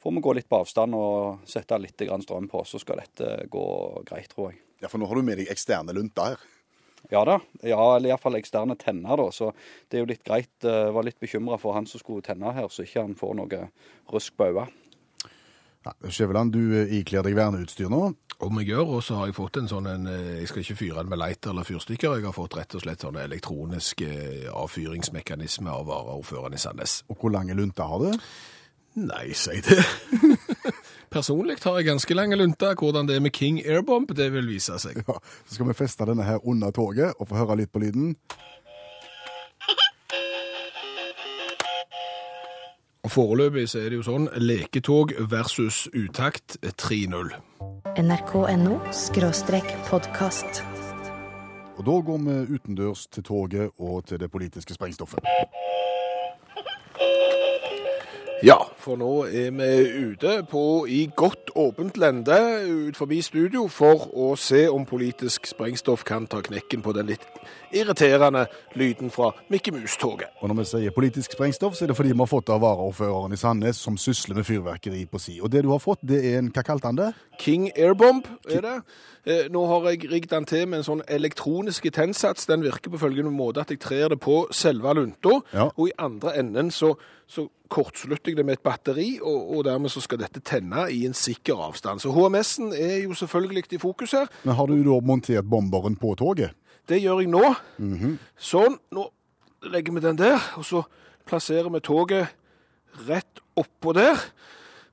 får 0.02 0.16
vi 0.16 0.24
gå 0.24 0.34
litt 0.34 0.50
på 0.50 0.58
avstand 0.64 0.98
og 0.98 1.46
sette 1.46 1.78
litt 1.78 2.02
strøm 2.26 2.50
på. 2.50 2.64
Så 2.66 2.82
skal 2.82 3.04
dette 3.04 3.46
gå 3.52 3.66
greit, 4.08 4.32
tror 4.34 4.50
jeg. 4.50 4.58
Ja, 4.82 4.90
For 4.90 4.98
nå 4.98 5.06
har 5.06 5.14
du 5.14 5.22
med 5.22 5.38
deg 5.38 5.52
eksterne 5.52 5.94
lunter 5.94 6.34
her. 6.34 6.50
Ja 7.10 7.24
da. 7.26 7.40
Ja, 7.66 7.96
eller 7.96 8.12
iallfall 8.12 8.38
eksterne 8.38 8.74
tenner, 8.78 9.18
da. 9.18 9.30
Så 9.34 9.52
det 9.90 9.98
er 9.98 10.04
jo 10.04 10.10
litt 10.10 10.26
greit. 10.26 10.54
Jeg 10.62 10.94
var 10.94 11.06
litt 11.06 11.22
bekymra 11.22 11.58
for 11.58 11.78
han 11.78 11.86
som 11.86 12.02
skulle 12.02 12.22
tenne 12.26 12.50
her, 12.54 12.66
så 12.70 12.82
ikke 12.82 13.06
han 13.06 13.18
får 13.18 13.38
noe 13.38 13.66
rusk 14.10 14.34
på 14.38 14.50
øyet. 14.50 14.81
Skjæveland, 15.82 16.52
du 16.54 16.60
eh, 16.78 16.92
ikler 17.00 17.24
deg 17.26 17.34
verneutstyr 17.36 17.90
nå. 17.90 18.02
Om 18.42 18.58
jeg 18.60 18.72
gjør, 18.72 18.96
og 18.96 19.02
så 19.06 19.18
har 19.18 19.28
jeg 19.30 19.36
fått 19.36 19.58
en 19.60 19.68
sånn 19.70 19.86
en, 19.90 20.06
eh, 20.10 20.40
Jeg 20.40 20.48
skal 20.50 20.62
ikke 20.64 20.78
fyre 20.78 21.02
den 21.02 21.10
med 21.10 21.20
lighter 21.22 21.50
eller 21.50 21.66
fyrstikker, 21.66 22.16
jeg 22.18 22.26
har 22.26 22.36
fått 22.36 22.56
rett 22.58 22.74
og 22.78 22.84
slett 22.84 23.04
sånn 23.04 23.18
elektronisk 23.22 24.02
eh, 24.06 24.48
avfyringsmekanisme 24.50 25.70
av 25.70 25.86
varaordføreren 25.90 26.54
i 26.54 26.62
Sandnes. 26.62 27.02
Og 27.10 27.18
hvor 27.18 27.34
lange 27.34 27.54
lunter 27.58 27.90
har 27.90 28.02
du? 28.06 28.24
Nei, 29.02 29.32
si 29.32 29.60
det. 29.64 29.80
Personlig 31.12 31.58
har 31.64 31.78
jeg 31.80 31.88
ganske 31.88 32.14
lange 32.16 32.36
lunter. 32.36 32.74
Hvordan 32.76 33.08
det 33.08 33.16
er 33.16 33.24
med 33.24 33.32
King 33.36 33.60
Airbomb, 33.64 34.12
det 34.16 34.30
vil 34.34 34.48
vise 34.48 34.78
seg. 34.80 35.02
Ja, 35.08 35.18
Så 35.46 35.56
skal 35.56 35.68
vi 35.70 35.76
feste 35.76 36.08
denne 36.08 36.26
her 36.26 36.44
under 36.44 36.70
toget 36.70 37.16
og 37.18 37.28
få 37.30 37.40
høre 37.40 37.56
litt 37.62 37.72
på 37.72 37.82
lyden. 37.84 38.14
Foreløpig 43.08 43.68
så 43.68 43.80
er 43.82 43.90
det 43.90 43.96
jo 43.98 44.04
sånn 44.06 44.28
leketog 44.38 45.10
versus 45.26 45.88
utakt 45.90 46.54
3-0. 46.62 47.32
NRK.no 47.98 48.76
podkast. 49.88 50.60
Og 51.74 51.82
da 51.88 51.96
går 52.06 52.20
vi 52.22 52.36
utendørs 52.54 53.08
til 53.10 53.26
toget 53.26 53.74
og 53.82 54.06
til 54.06 54.22
det 54.22 54.30
politiske 54.30 54.78
sprengstoffet. 54.78 55.18
Ja, 58.46 58.60
for 58.82 58.98
nå 58.98 59.10
er 59.30 59.50
vi 59.54 59.68
ute 60.12 60.32
på 60.50 60.62
i 60.90 61.04
godt 61.16 61.52
åpent 61.56 61.96
lende 62.02 62.36
ut 62.66 62.98
forbi 62.98 63.20
studio 63.22 63.68
for 63.70 64.08
å 64.18 64.32
se 64.36 64.64
om 64.68 64.84
politisk 64.88 65.46
sprengstoff 65.46 66.02
kan 66.08 66.26
ta 66.26 66.40
knekken 66.42 66.82
på 66.82 66.92
den 66.96 67.06
litt 67.12 67.22
irriterende 67.72 68.46
lyden 68.76 69.10
fra 69.10 69.30
Mikke 69.52 69.72
Mus-toget. 69.72 70.28
Og 70.42 70.50
når 70.50 70.58
vi 70.60 70.64
sier 70.72 70.94
politisk 70.94 71.32
sprengstoff, 71.36 71.76
så 71.78 71.84
er 71.86 71.92
det 71.92 71.96
fordi 71.96 72.12
vi 72.12 72.20
har 72.20 72.28
fått 72.30 72.50
av 72.52 72.60
varaordføreren 72.64 73.32
i 73.32 73.38
Sandnes 73.40 73.80
som 73.80 73.96
sysler 74.00 74.36
med 74.40 74.44
fyrverkeri 74.48 75.06
på 75.08 75.20
si. 75.22 75.38
Og 75.40 75.50
det 75.54 75.62
du 75.64 75.70
har 75.72 75.80
fått, 75.82 76.02
det 76.04 76.20
er 76.32 76.38
en 76.42 76.50
Hva 76.52 76.64
kalte 76.66 76.90
han 76.90 76.98
det? 76.98 77.12
King 77.40 77.70
Airbomb 77.76 78.26
er 78.50 78.60
det. 78.66 78.74
Eh, 79.24 79.48
Nå 79.54 79.62
har 79.70 79.88
jeg 79.90 80.10
rigget 80.10 80.30
den 80.34 80.44
til 80.50 80.66
med 80.68 80.82
en 80.82 80.86
sånn 80.90 81.02
elektronisk 81.08 81.86
tennsats. 81.94 82.44
Den 82.50 82.62
virker 82.66 82.90
på 82.92 83.00
følgende 83.00 83.32
måte 83.32 83.62
at 83.64 83.70
jeg 83.72 83.80
trer 83.80 84.08
det 84.12 84.20
på 84.20 84.42
selve 84.52 84.92
lunta, 84.98 85.40
Ja. 85.54 85.70
og 85.76 85.88
i 85.88 85.92
andre 85.98 86.36
enden 86.38 86.70
så, 86.70 86.94
så 87.26 87.46
kortslutter 87.72 88.32
jeg 88.32 88.36
det 88.36 88.44
med 88.44 88.58
et 88.58 88.62
batteri, 88.72 89.18
og, 89.20 89.52
og 89.56 89.64
dermed 89.68 89.92
så 89.92 90.02
skal 90.02 90.22
dette 90.22 90.40
tenne 90.44 90.88
i 90.92 91.04
en 91.08 91.16
sikker 91.16 91.60
avstand. 91.68 92.02
Så 92.02 92.12
HMS-en 92.14 92.72
er 92.72 93.02
jo 93.04 93.14
selvfølgelig 93.14 93.76
i 93.76 93.80
fokus 93.82 94.16
her. 94.16 94.30
Men 94.44 94.56
har 94.58 94.66
du 94.70 94.78
da 94.82 94.98
montert 95.04 95.48
bomberen 95.48 95.96
på 96.00 96.14
toget? 96.18 96.56
Det 96.88 96.98
gjør 97.02 97.22
jeg 97.22 97.30
nå. 97.30 97.44
Sånn, 98.40 98.78
nå 98.90 99.06
legger 99.70 99.94
vi 99.94 100.02
den 100.02 100.18
der, 100.18 100.40
og 100.58 100.66
så 100.66 100.82
plasserer 101.28 101.70
vi 101.70 101.82
toget 101.84 102.32
rett 103.06 103.42
oppå 103.58 103.94
der. 103.96 104.18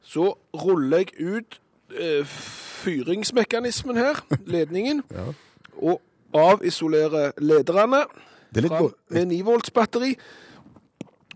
Så 0.06 0.34
ruller 0.56 1.04
jeg 1.04 1.16
ut 1.20 1.60
eh, 1.96 2.38
fyringsmekanismen 2.84 3.98
her, 3.98 4.22
ledningen, 4.54 5.04
og 5.80 6.00
avisolerer 6.36 7.34
lederne 7.42 8.04
er 8.56 8.68
fram 8.68 8.92
med 9.10 9.26
9 9.34 9.42
volts 9.46 9.74
batteri. 9.74 10.14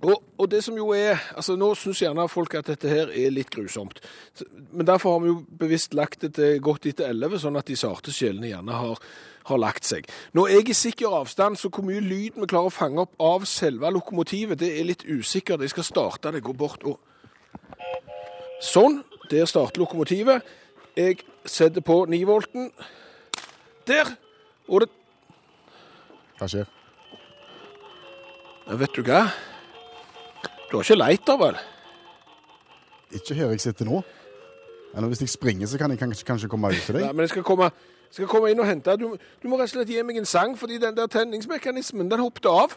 Og, 0.04 0.18
og 0.38 0.50
det 0.52 0.60
som 0.66 0.76
jo 0.76 0.90
er, 0.92 1.22
altså 1.32 1.56
Nå 1.56 1.70
syns 1.80 2.02
gjerne 2.04 2.26
folk 2.28 2.58
at 2.60 2.68
dette 2.68 2.90
her 2.92 3.12
er 3.12 3.32
litt 3.32 3.52
grusomt. 3.54 4.02
Men 4.72 4.88
derfor 4.88 5.16
har 5.16 5.22
vi 5.24 5.32
jo 5.32 5.38
bevisst 5.60 5.96
lagt 5.96 6.26
det 6.26 6.34
til 6.36 6.60
godt 6.64 6.90
etter 6.92 7.08
11, 7.14 7.40
sånn 7.46 7.60
at 7.60 7.70
de 7.72 7.78
sarte 7.80 8.12
sjelene 8.12 8.50
gjerne 8.50 8.82
har, 8.82 9.00
har 9.48 9.62
lagt 9.64 9.88
seg. 9.88 10.10
Nå 10.36 10.48
er 10.50 10.60
jeg 10.60 10.74
i 10.74 10.78
sikker 10.82 11.16
avstand, 11.22 11.56
så 11.60 11.72
hvor 11.72 11.88
mye 11.88 12.04
lyd 12.04 12.36
vi 12.36 12.50
klarer 12.52 12.68
å 12.68 12.76
fange 12.76 13.06
opp 13.06 13.16
av 13.24 13.48
selve 13.48 13.94
lokomotivet, 13.96 14.60
det 14.60 14.74
er 14.76 14.92
litt 14.92 15.08
usikkert. 15.08 15.64
Jeg 15.64 15.72
skal 15.72 15.88
starte 15.88 16.36
det, 16.36 16.44
gå 16.44 16.56
bort 16.58 16.84
og 16.84 17.00
Sånn. 18.64 19.02
Der 19.28 19.48
starter 19.48 19.82
lokomotivet. 19.82 20.44
Jeg 20.96 21.24
setter 21.46 21.84
på 21.84 22.06
9-volten. 22.08 22.70
Der. 23.88 24.14
Og 24.68 24.86
det 24.86 24.90
Hva 26.40 26.48
skjer? 26.48 26.70
Vet 28.80 28.96
du 28.96 29.04
hva? 29.04 29.26
Du 30.74 30.80
har 30.80 30.88
ikke 30.88 30.96
leit 30.98 31.22
da, 31.28 31.34
vel? 31.38 31.58
Ikke 33.14 33.36
her 33.38 33.52
jeg 33.54 33.60
sitter 33.62 33.86
nå. 33.86 34.00
Eller 34.96 35.12
hvis 35.12 35.20
jeg 35.22 35.30
springer, 35.30 35.68
så 35.70 35.78
kan 35.78 35.92
jeg 35.94 36.00
kanskje, 36.00 36.26
kanskje 36.26 36.48
komme 36.50 36.72
ut 36.74 36.80
til 36.82 36.96
deg. 36.98 37.04
Nei, 37.04 37.12
men 37.14 37.28
jeg 37.28 37.30
skal 37.30 37.44
komme, 37.46 37.68
jeg 38.08 38.16
skal 38.18 38.30
komme 38.32 38.50
inn 38.50 38.62
og 38.64 38.66
hente. 38.66 38.96
Du, 38.98 39.12
du 39.14 39.46
må 39.52 39.60
rett 39.60 39.70
og 39.70 39.76
slett 39.76 39.92
gi 39.94 40.02
meg 40.02 40.18
en 40.18 40.26
sang, 40.26 40.56
fordi 40.58 40.80
den 40.82 40.96
der 40.98 41.12
tenningsmekanismen, 41.14 42.10
den 42.10 42.24
hoppet 42.26 42.50
av. 42.50 42.74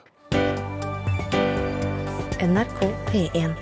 NRK 2.44 2.84
P1. 3.14 3.56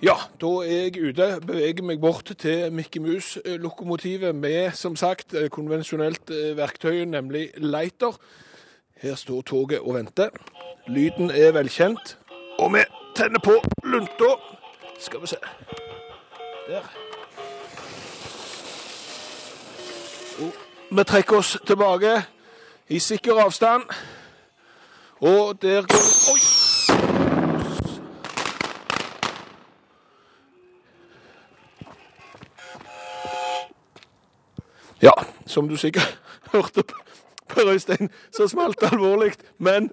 Ja, 0.00 0.16
da 0.40 0.54
er 0.64 0.88
jeg 0.88 1.12
ute, 1.12 1.28
beveger 1.44 1.84
meg 1.84 2.00
bort 2.00 2.32
til 2.32 2.72
Mickey 2.72 3.04
Mus-lokomotivet 3.04 4.32
med, 4.32 4.72
som 4.72 4.96
sagt, 4.96 5.36
eh, 5.36 5.50
konvensjonelt 5.52 6.32
eh, 6.32 6.56
verktøy, 6.56 7.04
nemlig 7.12 7.50
lighter. 7.60 8.16
Her 9.04 9.20
står 9.20 9.44
toget 9.52 9.84
og 9.84 10.00
venter. 10.00 10.32
Lyden 10.88 11.28
er 11.28 11.52
velkjent, 11.60 12.16
og 12.56 12.72
vi 12.72 12.88
tenner 13.14 13.38
på 13.38 13.62
lunta. 13.84 14.36
Skal 14.98 15.20
vi 15.20 15.26
se. 15.26 15.36
Der. 16.68 16.82
Og 20.40 20.52
vi 20.96 21.04
trekker 21.04 21.36
oss 21.36 21.58
tilbake 21.66 22.22
i 22.88 22.98
sikker 22.98 23.44
avstand. 23.44 23.82
Og 25.20 25.62
der 25.62 25.82
går 25.82 26.02
Oi! 26.32 26.40
Ja, 35.02 35.10
som 35.46 35.68
du 35.68 35.76
sikkert 35.76 36.18
hørte 36.52 36.82
på 37.48 37.60
Røystein, 37.60 38.10
så 38.36 38.48
smalt 38.48 38.80
det 38.80 38.92
alvorlig, 38.92 39.32
men 39.58 39.90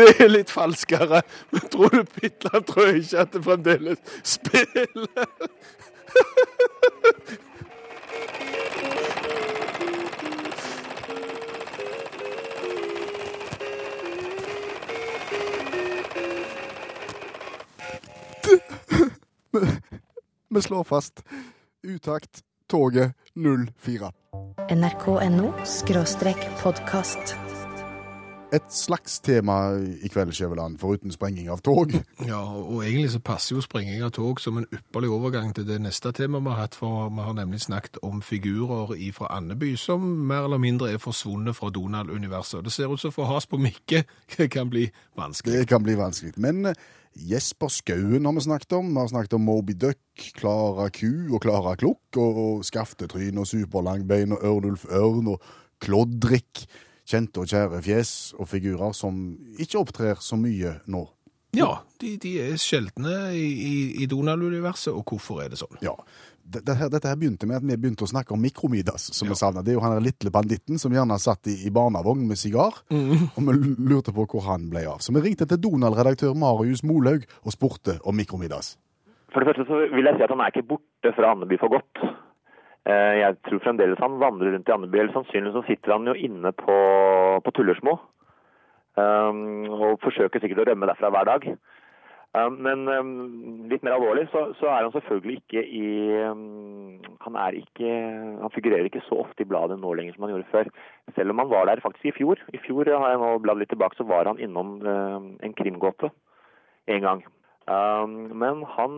Det 0.00 0.14
er 0.24 0.30
litt 0.32 0.50
falskere. 0.52 1.20
Men 1.52 1.66
tror 1.72 1.92
du 1.92 2.04
Pitland 2.04 2.64
tror 2.68 2.86
jeg 2.88 3.02
ikke 3.04 3.24
at 3.24 3.34
det 3.34 3.42
fremdeles 3.44 3.98
spiller? 4.24 5.08
Vi 20.48 20.62
slår 20.62 20.84
fast. 20.84 21.22
Utakt. 21.82 22.42
Toget 22.70 23.12
04. 23.34 24.12
NRK.no 24.70 25.52
podkast. 26.62 27.49
Et 28.52 28.72
slags 28.74 29.20
tema 29.20 29.78
i 30.02 30.08
kveld, 30.10 30.32
Skjæveland, 30.34 30.78
foruten 30.78 31.12
sprenging 31.14 31.46
av 31.52 31.60
tog. 31.62 31.92
Ja, 32.26 32.40
og 32.42 32.82
egentlig 32.82 33.12
så 33.12 33.20
passer 33.22 33.54
jo 33.54 33.62
sprenging 33.62 34.02
av 34.02 34.10
tog 34.16 34.40
som 34.42 34.58
en 34.58 34.66
ypperlig 34.74 35.10
overgang 35.14 35.52
til 35.54 35.68
det 35.68 35.78
neste 35.78 36.10
temaet 36.16 36.42
vi 36.42 36.50
har 36.50 36.58
hatt, 36.64 36.74
for 36.74 37.12
vi 37.14 37.22
har 37.22 37.36
nemlig 37.38 37.60
snakket 37.62 38.00
om 38.02 38.18
figurer 38.22 38.90
fra 39.14 39.30
Andeby 39.36 39.76
som 39.78 40.02
mer 40.02 40.48
eller 40.48 40.58
mindre 40.58 40.90
er 40.90 40.98
forsvunnet 40.98 41.54
fra 41.56 41.70
Donald-universet. 41.70 42.64
Det 42.66 42.74
ser 42.74 42.90
ut 42.90 43.00
som 43.00 43.14
for 43.14 43.30
has 43.30 43.46
på 43.46 43.60
Mikke 43.62 44.02
kan 44.56 44.70
bli 44.70 44.88
vanskelig. 45.16 45.62
Det 45.62 45.70
kan 45.70 45.86
bli 45.86 45.94
vanskelig. 45.94 46.34
Men 46.36 46.66
eh, 46.66 46.84
Jesper 47.14 47.70
Skauen 47.70 48.26
har 48.26 48.34
vi 48.34 48.46
snakket 48.50 48.72
om. 48.72 48.90
Vi 48.90 48.98
har 48.98 49.14
snakket 49.14 49.38
om 49.38 49.46
Moby 49.46 49.78
Duck, 49.78 50.02
Klara 50.34 50.90
Ku 50.90 51.30
og 51.30 51.40
Klara 51.46 51.78
Klukk, 51.78 52.18
og 52.18 52.64
Skaftetryn 52.66 53.38
og 53.38 53.46
Superlangbein 53.46 54.34
og 54.34 54.42
Ørnulf 54.42 54.90
Ørn 54.90 55.36
og 55.36 55.52
Klodrik. 55.78 56.66
Kjente 57.10 57.42
og 57.42 57.48
kjære 57.50 57.80
fjes 57.82 58.10
og 58.38 58.46
figurer 58.50 58.92
som 58.94 59.16
ikke 59.58 59.80
opptrer 59.80 60.20
så 60.22 60.36
mye 60.38 60.76
nå. 60.86 61.06
Ja, 61.56 61.80
de, 61.98 62.12
de 62.22 62.36
er 62.44 62.58
sjeldne 62.62 63.32
i, 63.34 63.46
i, 63.66 64.02
i 64.04 64.06
Donald-universet, 64.06 64.92
og 64.94 65.02
hvorfor 65.10 65.40
er 65.42 65.48
det 65.50 65.58
sånn? 65.58 65.80
Ja. 65.82 65.96
Dette 66.50 66.76
her, 66.78 66.88
dette 66.90 67.10
her 67.10 67.18
begynte 67.18 67.46
med 67.50 67.58
at 67.58 67.66
vi 67.66 67.74
begynte 67.78 68.06
å 68.06 68.10
snakke 68.10 68.34
om 68.36 68.40
Mikromidas, 68.42 69.08
som 69.14 69.26
Ja. 69.26 69.32
vi 69.34 69.38
savna. 69.40 69.62
Det 69.66 69.72
er 69.72 69.76
jo 69.80 69.82
han 69.82 69.96
der 69.96 70.04
lille 70.06 70.30
banditten 70.34 70.78
som 70.78 70.94
gjerne 70.94 71.18
satt 71.18 71.50
i, 71.50 71.56
i 71.66 71.70
barnevogn 71.74 72.22
med 72.30 72.38
sigar, 72.38 72.78
Mm. 72.90 73.26
og 73.34 73.42
vi 73.48 73.74
lurte 73.90 74.14
på 74.14 74.28
hvor 74.30 74.46
han 74.46 74.68
ble 74.70 74.84
av. 74.86 75.02
Så 75.02 75.10
vi 75.14 75.20
ringte 75.26 75.46
til 75.50 75.58
Donald-redaktør 75.58 76.34
Marius 76.38 76.84
Molaug 76.86 77.26
og 77.42 77.52
spurte 77.54 77.98
om 78.06 78.14
Mikromidas. 78.18 78.76
For 79.34 79.42
det 79.42 79.50
første 79.50 79.66
så 79.66 79.82
vil 79.94 80.06
jeg 80.06 80.18
si 80.18 80.22
at 80.26 80.30
han 80.30 80.40
er 80.46 80.50
ikke 80.54 80.68
borte 80.70 81.12
fra 81.18 81.34
Andeby 81.34 81.58
for 81.58 81.70
godt. 81.74 82.02
Eh, 82.88 83.14
Jeg 83.20 83.36
tror 83.44 83.60
fremdeles 83.64 84.00
han 84.00 84.20
vandrer 84.20 84.54
rundt 84.54 84.68
i 84.68 84.72
Andeby, 84.72 85.02
eller 85.02 85.12
sannsynligvis 85.12 85.58
så 85.58 85.66
sitter 85.68 85.92
han 85.92 86.08
jo 86.08 86.14
inne 86.16 86.52
på, 86.56 86.76
på 87.44 87.52
Tullersmo. 87.56 87.98
Um, 88.98 89.68
og 89.70 90.00
forsøker 90.02 90.42
sikkert 90.42 90.64
å 90.64 90.70
rømme 90.70 90.88
derfra 90.88 91.12
hver 91.14 91.28
dag. 91.28 91.44
Um, 92.34 92.56
men 92.62 92.82
um, 92.88 93.12
litt 93.70 93.84
mer 93.86 93.96
alvorlig 93.96 94.26
så, 94.32 94.48
så 94.58 94.68
er 94.70 94.84
han 94.84 94.92
selvfølgelig 94.94 95.40
ikke 95.40 95.62
i 95.66 95.86
um, 96.30 97.00
Han 97.24 97.34
er 97.42 97.56
ikke 97.58 97.88
Han 98.38 98.52
figurerer 98.54 98.86
ikke 98.86 99.02
så 99.08 99.18
ofte 99.24 99.42
i 99.42 99.48
bladet 99.50 99.80
nå 99.80 99.90
lenger 99.98 100.14
som 100.14 100.26
han 100.26 100.34
gjorde 100.36 100.50
før. 100.52 100.70
Selv 101.16 101.34
om 101.34 101.42
han 101.42 101.50
var 101.50 101.66
der 101.66 101.82
faktisk 101.82 102.10
i 102.10 102.14
fjor. 102.20 102.42
I 102.54 102.62
fjor 102.62 102.90
har 102.92 103.14
jeg 103.14 103.22
nå 103.22 103.32
bladd 103.42 103.62
litt 103.62 103.72
tilbake, 103.74 103.98
så 103.98 104.06
var 104.06 104.30
han 104.30 104.42
innom 104.42 104.78
um, 104.82 105.28
en 105.42 105.56
krimgåte 105.58 106.10
en 106.90 107.06
gang. 107.06 107.24
Um, 107.70 108.16
men 108.38 108.62
han, 108.76 108.94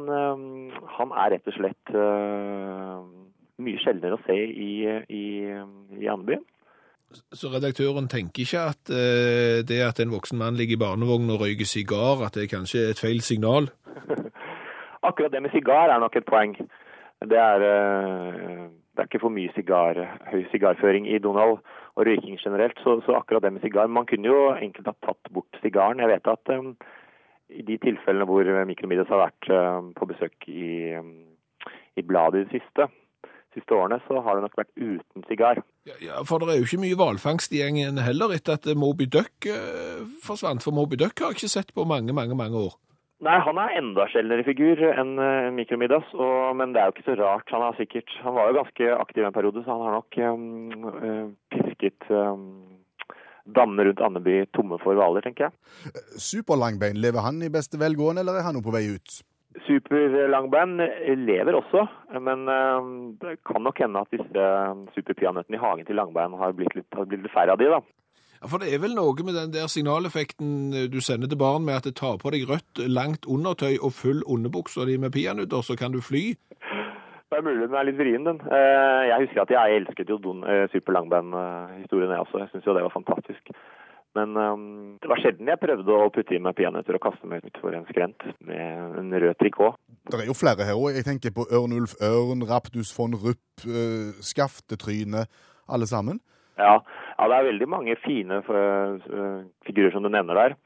han 0.97 1.17
er 1.25 1.35
rett 1.35 1.49
og 1.49 1.57
slett 1.57 1.97
uh, 1.97 3.01
mye 3.65 3.81
sjeldnere 3.83 4.19
å 4.19 4.25
se 4.27 4.37
i, 4.37 4.73
i, 5.09 5.25
i 6.01 6.11
Andeby. 6.11 6.39
Så 7.37 7.51
redaktøren 7.53 8.09
tenker 8.09 8.45
ikke 8.45 8.63
at 8.73 8.93
eh, 8.93 9.61
det 9.69 9.81
at 9.85 10.01
en 10.01 10.13
voksen 10.15 10.39
mann 10.41 10.57
ligger 10.57 10.79
i 10.79 10.81
barnevogn 10.81 11.33
og 11.35 11.43
røyker 11.45 11.69
sigar, 11.69 12.23
at 12.25 12.39
det 12.39 12.51
kanskje 12.53 12.87
er 12.87 12.95
et 12.95 13.03
feil 13.03 13.21
signal? 13.25 13.69
Akkurat 15.09 15.33
det 15.35 15.43
med 15.45 15.53
sigar 15.53 15.93
er 15.93 16.01
nok 16.01 16.17
et 16.17 16.29
poeng. 16.29 16.57
Det 17.29 17.39
er, 17.39 17.67
eh, 17.69 18.65
det 18.95 19.05
er 19.05 19.11
ikke 19.11 19.23
for 19.27 19.35
mye 19.35 19.53
sigar, 19.57 20.01
høy 20.33 20.43
sigarføring 20.55 21.09
i 21.11 21.21
Donald 21.23 21.61
og 21.93 22.09
røyking 22.09 22.41
generelt, 22.41 22.81
så, 22.81 23.01
så 23.05 23.19
akkurat 23.19 23.45
det 23.45 23.53
med 23.53 23.65
sigar 23.65 23.93
Man 23.93 24.09
kunne 24.09 24.33
jo 24.33 24.55
enkelt 24.57 24.89
ha 24.89 24.97
tatt 25.05 25.33
bort 25.35 25.61
sigaren. 25.61 26.01
Jeg 26.01 26.09
vet 26.15 26.33
at 26.33 26.55
eh, 26.57 26.73
i 27.53 27.63
de 27.69 27.77
tilfellene 27.83 28.25
hvor 28.29 28.49
Mikromidas 28.65 29.11
har 29.13 29.27
vært 29.27 29.51
um, 29.53 29.93
på 29.93 30.09
besøk 30.09 30.49
i, 30.49 30.95
um, 30.97 31.13
i 32.01 32.05
bladet 32.07 32.41
i 32.41 32.45
det 32.47 32.63
siste, 32.63 32.87
siste 33.57 33.77
årene, 33.77 34.01
så 34.07 34.21
har 34.25 34.39
det 34.39 34.47
nok 34.47 34.59
vært 34.61 34.73
uten 34.77 35.27
sigar. 35.29 35.63
Ja, 35.89 35.99
ja, 36.03 36.23
for 36.29 36.43
det 36.43 36.55
er 36.55 36.63
jo 36.63 36.69
ikke 36.69 36.83
mye 36.85 36.99
hvalfangst 36.99 37.55
i 37.55 37.63
gjengen 37.63 38.01
heller 38.03 38.35
etter 38.37 38.59
at 38.59 38.69
Moby 38.79 39.09
Duck 39.11 39.49
eh, 39.51 40.03
forsvant. 40.25 40.65
For 40.65 40.75
Moby 40.75 41.01
Duck 41.01 41.21
har 41.21 41.33
jeg 41.33 41.43
ikke 41.43 41.55
sett 41.57 41.75
på 41.77 41.87
mange, 41.89 42.15
mange, 42.17 42.39
mange 42.39 42.67
år. 42.69 42.79
Nei, 43.23 43.37
han 43.39 43.59
er 43.63 43.77
enda 43.79 44.09
sjeldnere 44.11 44.43
figur 44.43 44.81
enn 44.83 45.13
Mikromiddas, 45.55 46.09
og, 46.17 46.57
men 46.59 46.73
det 46.75 46.81
er 46.83 46.89
jo 46.89 46.95
ikke 46.97 47.07
så 47.07 47.15
rart. 47.21 47.53
Han, 47.55 47.63
har 47.63 47.77
sikkert, 47.79 48.11
han 48.25 48.35
var 48.35 48.51
jo 48.51 48.57
ganske 48.59 48.89
aktiv 48.97 49.27
en 49.29 49.37
periode, 49.37 49.63
så 49.63 49.77
han 49.77 49.85
har 49.87 49.95
nok 50.01 50.19
um, 50.27 51.37
pisket 51.55 52.09
um, 52.11 52.49
dammene 53.47 53.87
rundt 53.87 54.03
Andeby 54.03 54.41
tomme 54.57 54.79
for 54.83 54.99
hvaler, 54.99 55.23
tenker 55.23 55.49
jeg. 55.49 56.03
Superlangbein, 56.19 56.99
lever 56.99 57.23
han 57.23 57.39
i 57.47 57.53
beste 57.53 57.79
velgående, 57.79 58.25
eller 58.25 58.41
er 58.41 58.49
han 58.49 58.59
nå 58.59 58.65
på 58.65 58.75
vei 58.75 58.89
ut? 58.91 59.23
Superlangbein 59.67 60.77
lever 61.27 61.57
også, 61.59 61.87
men 62.21 62.47
um, 62.49 62.93
det 63.21 63.39
kan 63.47 63.63
nok 63.63 63.79
hende 63.83 64.01
at 64.01 64.15
disse 64.15 64.47
superpeanøttene 64.97 65.59
i 65.59 65.61
hagen 65.61 65.87
til 65.89 65.99
Langbein 65.99 66.37
har 66.41 66.55
blitt 66.57 66.75
litt, 66.79 66.89
har 66.97 67.09
blitt 67.09 67.25
litt 67.27 67.35
færre 67.35 67.53
av 67.55 67.61
de, 67.61 67.69
da. 67.73 67.81
Ja, 68.43 68.49
For 68.51 68.59
det 68.63 68.73
er 68.75 68.81
vel 68.83 68.97
noe 68.97 69.27
med 69.27 69.37
den 69.39 69.53
der 69.55 69.69
signaleffekten 69.71 70.73
du 70.91 70.99
sender 71.05 71.31
til 71.31 71.39
barn 71.39 71.67
med 71.69 71.79
at 71.79 71.87
det 71.87 71.95
tar 72.01 72.17
på 72.23 72.33
deg 72.35 72.49
rødt, 72.49 72.81
langt 72.91 73.29
undertøy 73.29 73.77
og 73.79 73.93
full 73.95 74.25
underbukse 74.27 74.89
di 74.89 74.97
med 74.99 75.15
peanøtter, 75.15 75.63
så 75.63 75.77
kan 75.79 75.95
du 75.95 76.01
fly. 76.03 76.33
Det 77.33 77.39
er 77.39 77.47
mulig 77.47 77.69
den 77.69 77.79
er 77.79 77.87
litt 77.89 77.97
vrien, 77.97 78.27
den. 78.27 78.41
Eh, 78.45 79.03
Jeg 79.09 79.23
husker 79.27 79.43
at 79.45 79.53
jeg 79.55 79.77
elsket 79.79 80.11
jo 80.11 80.19
Don, 80.21 80.43
eh, 80.45 80.67
superlangbein-historien, 80.75 82.11
jeg 82.11 82.25
også. 82.25 82.43
Jeg 82.43 82.51
syns 82.53 82.67
jo 82.67 82.75
det 82.77 82.83
var 82.85 82.93
fantastisk. 82.93 83.55
Men 84.19 84.37
um, 84.37 84.65
det 85.01 85.09
var 85.09 85.21
sjelden 85.23 85.49
jeg 85.49 85.61
prøvde 85.63 85.95
å 85.97 86.11
putte 86.13 86.35
i 86.37 86.41
meg 86.43 86.57
peanøtter 86.59 86.99
og 86.99 87.05
kaste 87.07 87.29
meg 87.29 87.47
utfor 87.49 87.73
en 87.77 87.87
skrent 87.89 88.27
med 88.45 88.99
en 89.01 89.15
rød 89.25 89.39
trikot. 89.41 89.79
Det 90.11 90.19
er 90.21 90.29
jo 90.29 90.37
flere 90.37 90.67
her 90.69 90.77
òg. 90.77 90.99
Jeg 90.99 91.07
tenker 91.07 91.33
på 91.33 91.47
Ørnulf 91.49 91.95
Ørn, 92.05 92.45
Raptus 92.49 92.93
von 92.97 93.17
Rupp, 93.17 93.65
uh, 93.65 94.13
Skaftetryne. 94.21 95.25
Alle 95.73 95.87
sammen. 95.89 96.19
Ja, 96.59 96.75
ja, 96.83 97.29
det 97.31 97.37
er 97.37 97.47
veldig 97.49 97.69
mange 97.71 97.95
fine 98.03 98.43
uh, 98.45 99.45
figurer 99.65 99.95
som 99.95 100.05
du 100.05 100.11
nevner 100.13 100.37
der. 100.37 100.59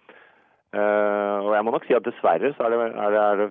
Uh, 0.74 1.46
og 1.46 1.52
jeg 1.54 1.64
må 1.64 1.74
nok 1.76 1.87
si 1.87 1.94
at 1.94 2.06
dessverre 2.09 2.50
så 2.56 2.66
er 2.66 2.74
det, 2.74 2.80
er 2.88 3.14
det, 3.14 3.22
er 3.22 3.42
det 3.44 3.48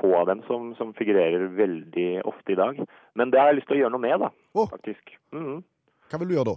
få 0.00 0.10
av 0.18 0.26
dem 0.32 0.42
som, 0.48 0.72
som, 0.78 0.90
figurerer 0.98 1.46
veldig 1.54 2.08
ofte 2.28 2.56
i 2.56 2.58
dag. 2.58 2.82
Men 3.14 3.30
det 3.30 3.40
har 3.40 3.52
jeg 3.52 3.60
lyst 3.60 3.70
til 3.70 3.78
å 3.78 3.82
gjøre 3.84 3.94
noe 3.94 4.04
med, 4.08 4.18
da. 4.24 4.32
Oh. 4.58 4.68
Faktisk. 4.72 5.14
Mm 5.32 5.46
-hmm. 5.46 5.62
Hva 6.10 6.18
vil 6.18 6.28
du 6.28 6.34
gjøre 6.34 6.50
da? 6.50 6.56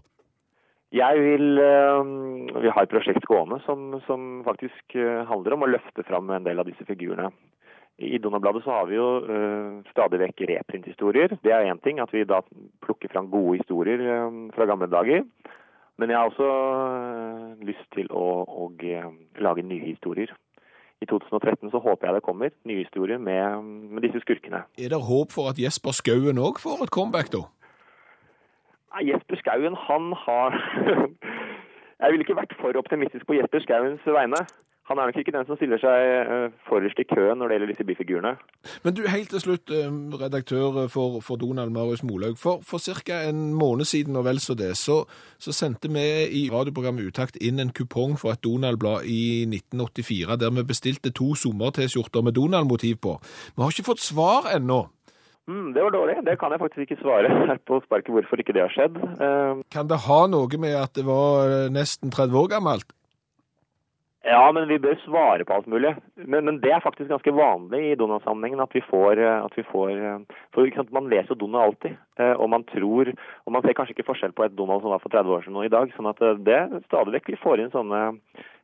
Jeg 0.96 1.20
vil 1.20 1.60
uh, 1.60 2.62
Vi 2.64 2.72
har 2.72 2.86
et 2.86 2.92
prosjekt 2.92 3.28
gående 3.28 3.60
som, 3.66 3.98
som 4.08 4.44
faktisk 4.46 4.96
uh, 4.96 5.26
handler 5.28 5.58
om 5.58 5.66
å 5.66 5.72
løfte 5.74 6.06
fram 6.08 6.32
en 6.32 6.46
del 6.46 6.62
av 6.62 6.70
disse 6.70 6.88
figurene. 6.88 7.32
I 7.96 8.20
Donald-bladet 8.20 8.64
så 8.66 8.74
har 8.76 8.88
vi 8.90 8.98
jo 8.98 9.08
uh, 9.24 9.82
stadig 9.92 10.22
vekk 10.24 10.46
reprinthistorier. 10.52 11.36
Det 11.44 11.52
er 11.52 11.68
én 11.68 11.82
ting, 11.84 12.00
at 12.04 12.12
vi 12.16 12.24
da 12.28 12.42
plukker 12.84 13.12
fram 13.12 13.28
gode 13.32 13.60
historier 13.60 14.04
fra 14.56 14.68
gamle 14.68 14.88
dager. 14.92 15.24
Men 16.00 16.12
jeg 16.12 16.20
har 16.20 16.32
også 16.32 16.48
lyst 17.64 17.86
til 17.96 18.10
å, 18.12 18.44
å 18.44 18.68
lage 19.40 19.64
nye 19.64 19.94
historier. 19.94 20.34
i 21.04 21.06
2013 21.08 21.72
så 21.72 21.80
håper 21.80 22.08
jeg 22.08 22.16
det 22.16 22.24
kommer 22.24 22.52
nye 22.68 22.84
historier 22.84 23.20
med, 23.20 23.64
med 23.92 24.04
disse 24.04 24.20
skurkene. 24.24 24.64
Er 24.80 24.92
det 24.92 25.00
håp 25.08 25.32
for 25.32 25.52
at 25.52 25.60
Jesper 25.60 25.96
Skauen 25.96 26.40
òg 26.40 26.60
får 26.60 26.88
et 26.88 26.92
comeback, 26.92 27.32
da? 27.32 27.46
Jesper 29.04 29.36
Skauen, 29.42 29.76
han 29.88 30.14
har 30.26 30.56
Jeg 32.02 32.12
ville 32.12 32.26
ikke 32.28 32.38
vært 32.38 32.54
for 32.60 32.76
optimistisk 32.78 33.26
på 33.28 33.38
Jesper 33.38 33.64
Skauens 33.64 34.04
vegne. 34.06 34.44
Han 34.86 34.98
er 34.98 35.06
nok 35.10 35.18
ikke 35.18 35.34
den 35.34 35.48
som 35.48 35.58
stiller 35.58 35.80
seg 35.82 36.00
eh, 36.14 36.52
forrest 36.68 37.00
i 37.02 37.06
køen 37.10 37.40
når 37.42 37.50
det 37.50 37.56
gjelder 37.56 37.70
disse 37.72 37.86
bifigurene. 37.90 38.34
Men 38.86 38.94
du, 38.94 39.02
helt 39.10 39.32
til 39.34 39.42
slutt, 39.42 39.72
eh, 39.74 39.90
redaktør 40.22 40.86
for, 40.94 41.24
for 41.26 41.42
Donald 41.42 41.74
Marius 41.74 42.04
Molaug. 42.06 42.38
For, 42.38 42.62
for 42.62 42.78
ca. 42.78 43.24
en 43.30 43.54
måned 43.58 43.90
siden 43.90 44.16
og 44.16 44.28
vel 44.28 44.40
så 44.40 44.54
det, 44.54 44.76
så, 44.78 45.00
så 45.42 45.52
sendte 45.52 45.90
vi 45.90 46.06
i 46.30 46.44
radioprogrammet 46.54 47.08
Utakt 47.10 47.42
inn 47.42 47.60
en 47.60 47.74
kupong 47.74 48.14
for 48.22 48.36
et 48.36 48.44
Donald-blad 48.46 49.10
i 49.10 49.48
1984, 49.50 50.38
der 50.44 50.54
vi 50.54 50.68
bestilte 50.70 51.10
to 51.10 51.34
sommer-T-skjorter 51.34 52.22
med 52.22 52.38
Donald-motiv 52.38 53.02
på. 53.02 53.18
Vi 53.56 53.64
har 53.64 53.74
ikke 53.74 53.90
fått 53.90 54.06
svar 54.06 54.52
ennå. 54.54 54.84
Mm, 55.48 55.74
det 55.74 55.84
var 55.84 55.92
dårlig. 55.94 56.18
Det 56.26 56.40
kan 56.40 56.52
jeg 56.52 56.60
faktisk 56.60 56.80
ikke 56.88 57.02
svare 57.04 57.30
her 57.50 57.58
på 57.68 57.80
sparket 57.86 58.14
hvorfor 58.14 58.42
ikke 58.42 58.54
det 58.58 58.66
har 58.66 58.74
skjedd. 58.74 58.98
Uh, 59.22 59.62
Kan 59.74 59.90
det 59.92 60.02
ha 60.08 60.22
noe 60.32 60.62
med 60.62 60.78
at 60.80 60.96
det 60.98 61.06
var 61.06 61.52
eh, 61.54 61.74
nesten 61.74 62.14
30 62.14 62.40
år 62.42 62.54
gammelt? 62.58 62.96
Ja, 64.26 64.50
men 64.50 64.66
vi 64.66 64.80
bør 64.82 64.96
svare 65.04 65.46
på 65.46 65.54
alt 65.54 65.68
mulig. 65.70 65.92
Men, 66.18 66.48
men 66.48 66.58
det 66.64 66.72
er 66.74 66.82
faktisk 66.82 67.12
ganske 67.12 67.34
vanlig 67.38 67.84
i 67.92 67.98
Donald-sammenhengen 68.00 68.64
at 68.64 68.74
vi 68.74 68.82
får, 68.88 69.22
eh, 69.22 69.44
at 69.46 69.54
vi 69.54 69.68
får 69.70 69.92
eh, 69.94 70.42
For 70.58 70.90
man 70.98 71.12
leser 71.14 71.36
jo 71.36 71.42
Donald 71.44 71.76
alltid, 71.76 72.02
og 72.42 72.50
man 72.50 72.64
tror 72.72 73.12
Og 73.12 73.54
man 73.54 73.62
ser 73.62 73.76
kanskje 73.78 73.94
ikke 73.94 74.08
forskjell 74.08 74.34
på 74.34 74.48
et 74.48 74.58
Donald 74.58 74.82
som 74.82 74.96
var 74.96 75.04
for 75.04 75.14
30 75.14 75.36
år 75.36 75.46
siden 75.46 75.62
og 75.62 75.70
i 75.70 75.74
dag. 75.78 75.94
Sånn 75.94 76.10
at 76.10 76.26
det 76.50 76.62
stadig 76.90 77.20
vekk 77.20 77.36
vi 77.36 77.42
får 77.44 77.62
inn 77.62 77.74
sånne 77.76 78.06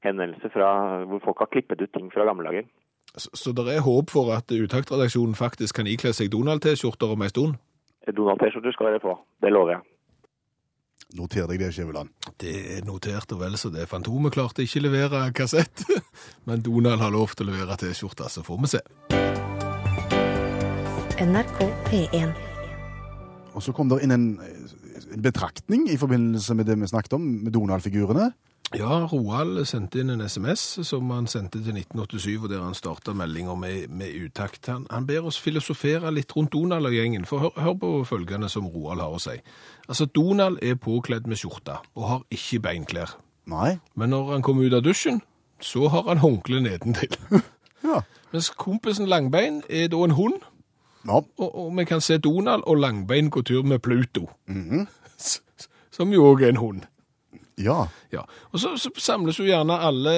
henvendelser 0.02 0.50
fra 0.50 0.72
hvor 1.06 1.22
folk 1.28 1.46
har 1.46 1.54
klippet 1.54 1.86
ut 1.86 1.94
ting 1.94 2.10
fra 2.10 2.26
gamle 2.26 2.50
dager. 2.50 2.66
Så, 3.18 3.30
så 3.36 3.52
det 3.52 3.68
er 3.68 3.84
håp 3.84 4.12
for 4.14 4.32
at 4.32 4.52
Utakt-redaksjonen 4.52 5.36
faktisk 5.36 5.82
kan 5.82 5.88
ikle 5.92 6.14
seg 6.16 6.32
Donald-T-skjorter 6.32 7.12
om 7.12 7.26
ei 7.26 7.32
stund? 7.32 7.58
Donald-T-skjorte 8.08 8.72
skal 8.72 8.94
dere 8.94 9.02
få. 9.04 9.18
Det 9.44 9.52
lover 9.52 9.76
jeg. 9.76 9.88
Noter 11.20 11.50
deg 11.50 11.60
det, 11.60 11.74
Skjæveland. 11.76 12.14
Det 12.40 12.54
er 12.78 12.86
notert 12.88 13.34
og 13.36 13.42
vel 13.42 13.58
så 13.60 13.68
det. 13.74 13.84
Fantomet 13.92 14.32
klarte 14.32 14.64
ikke 14.64 14.86
levere 14.86 15.26
kassett, 15.36 15.84
men 16.48 16.64
Donald 16.64 17.04
har 17.04 17.12
lov 17.12 17.36
til 17.36 17.50
å 17.50 17.52
levere 17.52 17.76
T-skjorte, 17.82 18.30
så 18.32 18.46
får 18.48 18.62
vi 18.64 18.72
se. 18.72 18.82
NRK 21.22 21.60
P1. 21.90 22.32
Og 23.52 23.66
så 23.66 23.76
kom 23.76 23.92
det 23.92 24.00
inn 24.06 24.16
en, 24.16 24.30
en 24.40 25.26
betraktning 25.26 25.90
i 25.92 26.00
forbindelse 26.00 26.56
med 26.56 26.72
det 26.72 26.80
vi 26.80 26.90
snakket 26.90 27.20
om, 27.20 27.28
med 27.44 27.52
Donald-figurene. 27.58 28.32
Ja, 28.78 29.02
Roald 29.12 29.66
sendte 29.68 30.00
inn 30.00 30.10
en 30.14 30.22
SMS 30.24 30.62
som 30.88 31.10
han 31.12 31.26
sendte 31.28 31.60
til 31.60 31.76
1987, 31.76 32.38
og 32.44 32.50
der 32.54 32.62
han 32.64 32.76
starta 32.78 33.12
meldinga 33.14 33.56
med, 33.60 33.90
med 33.92 34.14
utakt. 34.26 34.68
Han, 34.72 34.86
han 34.92 35.08
ber 35.10 35.26
oss 35.28 35.40
filosofere 35.44 36.12
litt 36.16 36.32
rundt 36.38 36.54
Donald 36.54 36.88
og 36.88 36.94
gjengen, 36.96 37.26
for 37.28 37.44
hør, 37.44 37.58
hør 37.60 37.74
på 37.82 37.90
følgende 38.08 38.48
som 38.50 38.70
Roald 38.72 39.04
har 39.04 39.12
å 39.12 39.20
si. 39.20 39.36
Altså, 39.90 40.06
Donald 40.16 40.62
er 40.64 40.78
påkledd 40.80 41.28
med 41.28 41.42
skjorte 41.42 41.80
og 41.98 42.08
har 42.08 42.22
ikke 42.32 42.62
beinklær. 42.64 43.18
Nei. 43.52 43.74
Men 44.00 44.14
når 44.16 44.32
han 44.38 44.46
kommer 44.46 44.64
ut 44.70 44.78
av 44.80 44.86
dusjen, 44.86 45.20
så 45.62 45.90
har 45.92 46.08
han 46.08 46.24
håndkle 46.24 46.62
nedentil. 46.68 47.18
Ja. 47.82 48.04
Mens 48.30 48.52
kompisen 48.54 49.08
Langbein 49.10 49.64
er 49.66 49.88
da 49.90 49.98
en 50.06 50.12
hund, 50.14 50.36
ja. 51.10 51.16
og, 51.18 51.48
og 51.50 51.72
vi 51.80 51.86
kan 51.90 51.98
se 52.06 52.20
Donald 52.22 52.62
og 52.70 52.78
Langbein 52.78 53.32
gå 53.34 53.42
tur 53.42 53.64
med 53.66 53.82
Pluto. 53.82 54.28
S- 55.18 55.40
s- 55.58 55.66
som 55.90 56.14
jo 56.14 56.28
òg 56.30 56.44
er 56.46 56.54
en 56.54 56.60
hund. 56.62 56.84
ja. 57.58 57.88
Ja, 58.12 58.26
og 58.52 58.60
så, 58.60 58.74
så 58.82 58.90
samles 59.00 59.38
jo 59.40 59.46
gjerne 59.48 59.78
alle 59.88 60.14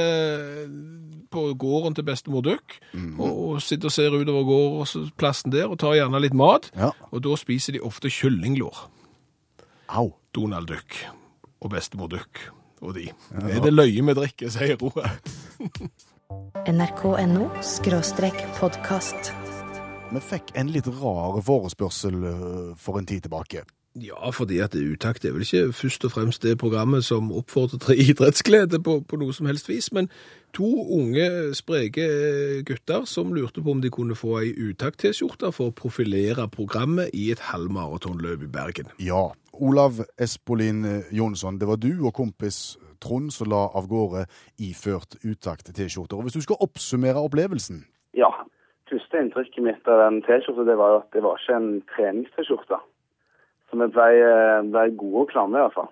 på 1.33 1.43
gården 1.57 1.93
til 1.97 2.05
bestemor 2.07 2.41
Duck, 2.45 2.79
og, 3.17 3.29
og 3.29 3.61
sitter 3.61 3.89
og 3.89 3.93
ser 3.95 4.13
utover 4.17 4.43
gårdsplassen 4.49 5.53
der, 5.53 5.67
og 5.69 5.79
tar 5.81 5.95
gjerne 5.97 6.21
litt 6.21 6.33
mat, 6.37 6.71
Ja. 6.77 6.91
og 7.11 7.21
da 7.25 7.35
spiser 7.37 7.73
de 7.77 7.81
ofte 7.85 8.09
kyllinglår. 8.13 8.83
Au. 9.93 10.11
Donald 10.33 10.65
Duck 10.71 10.95
og 11.61 11.69
bestemor 11.75 12.07
Duck 12.09 12.39
og 12.81 12.95
de. 12.97 13.03
Er 13.37 13.59
det 13.61 13.69
løye 13.73 14.01
vi 14.01 14.15
drikker, 14.17 14.49
sier 14.49 14.79
Roa. 14.81 15.11
NRK.no 16.65 17.49
skråstrek 17.61 18.39
podkast. 18.57 19.29
Vi 20.13 20.21
fikk 20.21 20.51
en 20.57 20.71
litt 20.73 20.87
rar 21.01 21.37
forespørsel 21.45 22.17
eh, 22.29 22.73
for 22.81 22.97
en 22.99 23.05
tid 23.09 23.25
tilbake. 23.27 23.63
Ja, 23.95 24.29
fordi 24.33 24.57
at 24.57 24.73
Utakt 24.73 25.25
er 25.25 25.35
vel 25.35 25.43
ikke 25.45 25.73
først 25.77 26.05
og 26.07 26.11
fremst 26.15 26.41
det 26.41 26.57
programmet 26.57 27.05
som 27.05 27.29
oppfordrer 27.31 27.77
til 27.77 27.99
idrettsglede 28.09 28.79
på, 28.81 29.03
på 29.05 29.19
noe 29.21 29.33
som 29.37 29.45
helst 29.45 29.69
vis, 29.69 29.91
men 29.93 30.07
to 30.57 30.65
unge, 30.97 31.53
spreke 31.53 32.07
gutter 32.65 33.05
som 33.05 33.35
lurte 33.37 33.61
på 33.61 33.75
om 33.75 33.83
de 33.83 33.91
kunne 33.93 34.17
få 34.17 34.39
ei 34.41 34.49
Utakt-T-skjorte 34.57 35.51
for 35.53 35.69
å 35.69 35.75
profilere 35.77 36.47
programmet 36.49 37.13
i 37.13 37.27
et 37.35 37.43
halvmaratonløp 37.51 38.47
i 38.47 38.49
Bergen. 38.49 38.89
Ja. 38.97 39.27
Olav 39.53 40.01
Espolin 40.17 40.81
Jonsson, 41.13 41.59
det 41.61 41.69
var 41.69 41.77
du 41.77 41.91
og 42.01 42.15
kompis 42.17 42.79
Trond 43.03 43.29
som 43.35 43.51
la 43.51 43.67
av 43.77 43.85
gårde 43.91 44.25
iført 44.63 45.19
utakt 45.21 45.69
T-skjorter. 45.69 46.17
Og 46.17 46.25
Hvis 46.25 46.39
du 46.39 46.41
skal 46.47 46.61
oppsummere 46.65 47.21
opplevelsen 47.21 47.85
Ja. 48.17 48.31
Første 48.89 49.21
inntrykket 49.21 49.63
mitt 49.65 49.87
av 49.89 50.01
den 50.03 50.19
T-skjorta 50.25 50.65
det 50.65 50.77
var 50.77 50.99
at 50.99 51.13
det 51.13 51.23
var 51.25 51.37
ikke 51.37 51.55
en 51.57 51.69
treningst-T-skjorte. 51.93 52.77
Så 53.73 53.79
vi 53.81 53.89
ble, 53.89 54.07
ble 54.69 54.81
gode 54.93 55.23
og 55.25 55.31
klamme 55.33 55.57
i 55.57 55.63
hvert 55.65 55.73
fall. 55.73 55.87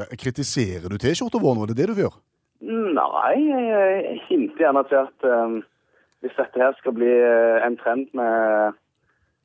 ja, 0.00 0.08
Kritiserer 0.18 0.90
du 0.90 0.98
T-skjorta 0.98 1.38
vår 1.38 1.54
nå? 1.54 1.68
Det 1.70 1.76
er 1.76 1.82
det 1.84 1.94
du 1.94 2.00
gjør? 2.02 2.16
Nei, 2.66 3.36
jeg, 3.46 4.16
hinter 4.26 4.64
gjerne 4.64 4.82
til 4.90 4.98
at 5.04 5.26
um, 5.30 5.60
hvis 6.26 6.34
dette 6.34 6.58
her 6.58 6.74
skal 6.80 6.94
bli 6.98 7.10
eh, 7.10 7.62
en 7.66 7.78
trend 7.78 8.10
med, 8.18 8.74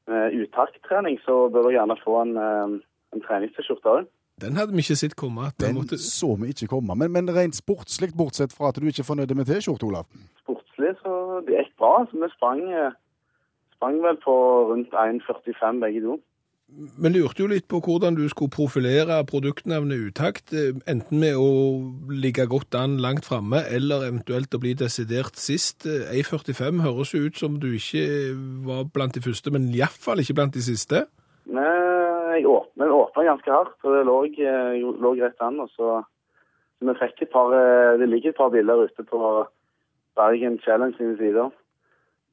med 0.10 0.40
uttakttrening, 0.42 1.20
så 1.22 1.36
bør 1.54 1.70
du 1.70 1.76
gjerne 1.76 1.98
få 2.02 2.18
en, 2.24 2.34
en 2.38 3.24
treningst-T-skjorte 3.28 3.94
òg. 3.94 4.10
Den 4.42 4.58
hadde 4.58 4.74
vi 4.74 4.86
ikke 4.86 4.98
sett 4.98 5.16
komme. 5.18 5.52
Den 5.60 5.68
Den 5.68 5.76
måtte... 5.82 5.98
så 5.98 6.34
vi 6.42 6.50
ikke 6.54 6.70
komme. 6.74 6.98
Men, 6.98 7.14
men 7.14 7.30
rent 7.38 7.58
sportslig, 7.58 8.10
bortsett 8.18 8.54
fra 8.58 8.70
at 8.70 8.82
du 8.82 8.86
ikke 8.86 9.06
er 9.06 9.12
fornøyd 9.12 9.34
med 9.38 9.50
T-skjorte, 9.50 9.86
Olav? 9.90 10.10
Sportslig 10.42 10.94
så 11.02 11.14
det 11.46 11.62
gikk 11.62 11.74
bra. 11.82 11.94
Så 12.10 12.22
vi 12.22 12.30
sprang, 12.34 12.62
eh, 12.74 12.98
sprang 13.78 14.02
vel 14.06 14.18
på 14.26 14.36
rundt 14.74 14.94
1,45 14.94 15.86
begge 15.86 16.06
to. 16.06 16.20
Vi 16.68 17.10
lurte 17.14 17.46
jo 17.46 17.48
litt 17.48 17.64
på 17.72 17.80
hvordan 17.80 18.18
du 18.18 18.26
skulle 18.28 18.52
profilere 18.52 19.22
produktnavnet 19.30 20.10
Utakt, 20.10 20.52
eh, 20.52 20.76
enten 20.84 21.22
med 21.22 21.38
å 21.40 21.80
ligge 22.12 22.44
godt 22.44 22.76
an 22.76 22.98
langt 23.00 23.24
framme, 23.24 23.62
eller 23.72 24.04
eventuelt 24.10 24.52
å 24.52 24.60
bli 24.60 24.74
desidert 24.76 25.40
sist. 25.40 25.86
Eh, 25.88 26.12
1,45 26.20 26.82
høres 26.84 27.14
jo 27.16 27.24
ut 27.24 27.40
som 27.40 27.56
du 27.62 27.70
ikke 27.72 28.36
var 28.68 28.84
blant 28.92 29.16
de 29.16 29.24
første, 29.24 29.48
men 29.50 29.72
iallfall 29.72 30.20
ikke 30.20 30.36
blant 30.36 30.54
de 30.60 30.66
siste. 30.66 31.06
Nei, 31.48 31.72
jeg 32.36 32.52
åpna, 32.52 32.90
ganske 33.16 33.52
hardt, 33.52 33.78
og 33.84 33.96
det 33.96 34.04
lå, 34.06 34.18
eh, 34.36 34.84
lå 34.84 35.14
rett 35.22 35.40
an. 35.42 35.62
Og 35.64 35.70
så, 35.72 36.02
så 36.04 36.90
vi 36.90 36.98
fikk 37.00 37.22
et 37.22 37.32
par 37.32 37.54
eh, 37.56 37.98
Det 37.98 38.10
ligger 38.10 38.30
et 38.30 38.36
par 38.36 38.50
bilder 38.50 38.84
ute 38.84 39.04
på 39.08 39.48
Bergen 40.16 40.60
Challenge 40.60 40.98
sine 40.98 41.16
sider. 41.18 41.50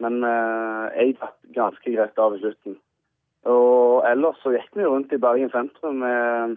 Men 0.01 0.25
eh, 0.25 0.91
jeg 0.99 1.17
datt 1.21 1.39
ganske 1.55 1.95
greit 1.95 2.19
av 2.19 2.35
i 2.35 2.43
slutten. 2.43 2.77
Og 3.51 4.05
ellers 4.09 4.41
så 4.43 4.55
gikk 4.55 4.71
vi 4.79 4.87
rundt 4.89 5.13
i 5.13 5.21
Bergen 5.21 5.53
sentrum 5.53 6.01
med 6.01 6.57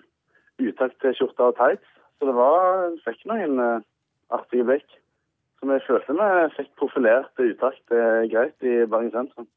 utakt 0.64 0.96
til 1.02 1.16
skjorte 1.18 1.50
og 1.50 1.58
tights. 1.60 1.90
Så 2.18 2.30
det 2.30 2.36
var 2.38 2.96
fikk 3.06 3.28
noen 3.30 3.60
eh, 3.62 3.84
artige 4.34 4.66
blikk. 4.68 4.88
Så 5.60 5.68
vi 5.70 5.82
følte 5.88 6.16
vi 6.16 6.56
fikk 6.56 6.74
profilert 6.80 7.44
utakt 7.44 7.96
greit 8.32 8.66
i 8.66 8.86
Bergen 8.86 9.14
sentrum. 9.16 9.50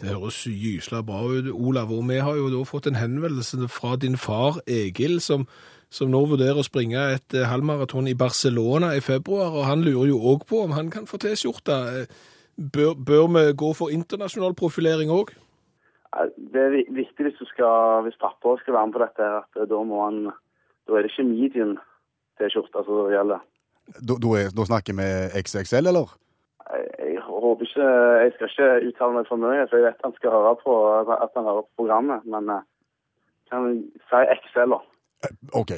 Det 0.00 0.10
høres 0.10 0.46
gysla 0.50 1.02
bra 1.06 1.20
ut, 1.22 1.46
Olav, 1.52 1.92
og 1.94 2.08
vi 2.08 2.18
har 2.18 2.34
jo 2.34 2.48
da 2.50 2.64
fått 2.66 2.88
en 2.90 2.98
henvendelse 2.98 3.68
fra 3.70 3.94
din 3.96 4.16
far 4.18 4.58
Egil, 4.66 5.20
som, 5.22 5.46
som 5.88 6.10
nå 6.10 6.24
vurderer 6.32 6.58
å 6.58 6.66
springe 6.66 6.98
et 7.14 7.36
eh, 7.36 7.46
halvmaraton 7.46 8.10
i 8.10 8.16
Barcelona 8.18 8.90
i 8.98 9.04
februar, 9.04 9.54
og 9.54 9.68
han 9.68 9.86
lurer 9.86 10.10
jo 10.10 10.18
òg 10.32 10.48
på 10.50 10.64
om 10.64 10.74
han 10.74 10.90
kan 10.90 11.06
få 11.06 11.22
T-skjorte. 11.22 11.80
Eh, 12.00 12.30
Bør, 12.54 12.92
bør 12.94 13.24
vi 13.34 13.40
gå 13.58 13.68
for 13.74 13.90
internasjonal 13.90 14.52
profilering 14.54 15.08
òg? 15.10 15.32
Det 16.36 16.60
er 16.60 16.74
viktig 16.94 17.26
hvis 17.26 17.38
du 17.40 17.46
skal, 17.48 18.04
hvis 18.06 18.18
pappa 18.20 18.56
skal 18.60 18.76
være 18.76 18.86
med 18.86 18.96
på 18.96 19.02
dette, 19.02 19.30
at 19.40 19.70
da 19.70 19.80
må 19.82 20.04
han 20.04 20.20
Da 20.84 20.92
er 20.92 21.06
det 21.06 21.10
ikke 21.14 21.24
medium 21.24 21.78
T-skjorte 22.36 22.82
som 22.84 23.08
gjelder. 23.08 23.40
Da, 24.08 24.16
da, 24.20 24.28
er, 24.36 24.50
da 24.52 24.66
snakker 24.68 24.96
vi 24.98 25.06
XXL, 25.40 25.88
eller? 25.88 26.12
Jeg, 26.70 26.84
jeg 27.14 27.22
håper 27.24 27.64
ikke 27.64 27.88
Jeg 27.88 28.32
skal 28.34 28.50
ikke 28.50 28.88
uttale 28.90 29.16
meg 29.16 29.30
for 29.30 29.40
mye, 29.40 29.64
for 29.70 29.80
jeg 29.80 29.86
vet 29.86 30.04
han 30.04 30.16
skal 30.18 30.36
høre 30.36 30.54
på 30.60 30.76
at 31.00 31.36
han 31.36 31.48
hører 31.48 31.66
på 31.66 31.82
programmet, 31.82 32.26
men 32.28 32.52
eh, 32.52 32.66
kan 33.50 33.68
si 34.10 34.22
XL, 34.36 34.76
da. 34.76 34.80
OK. 35.60 35.72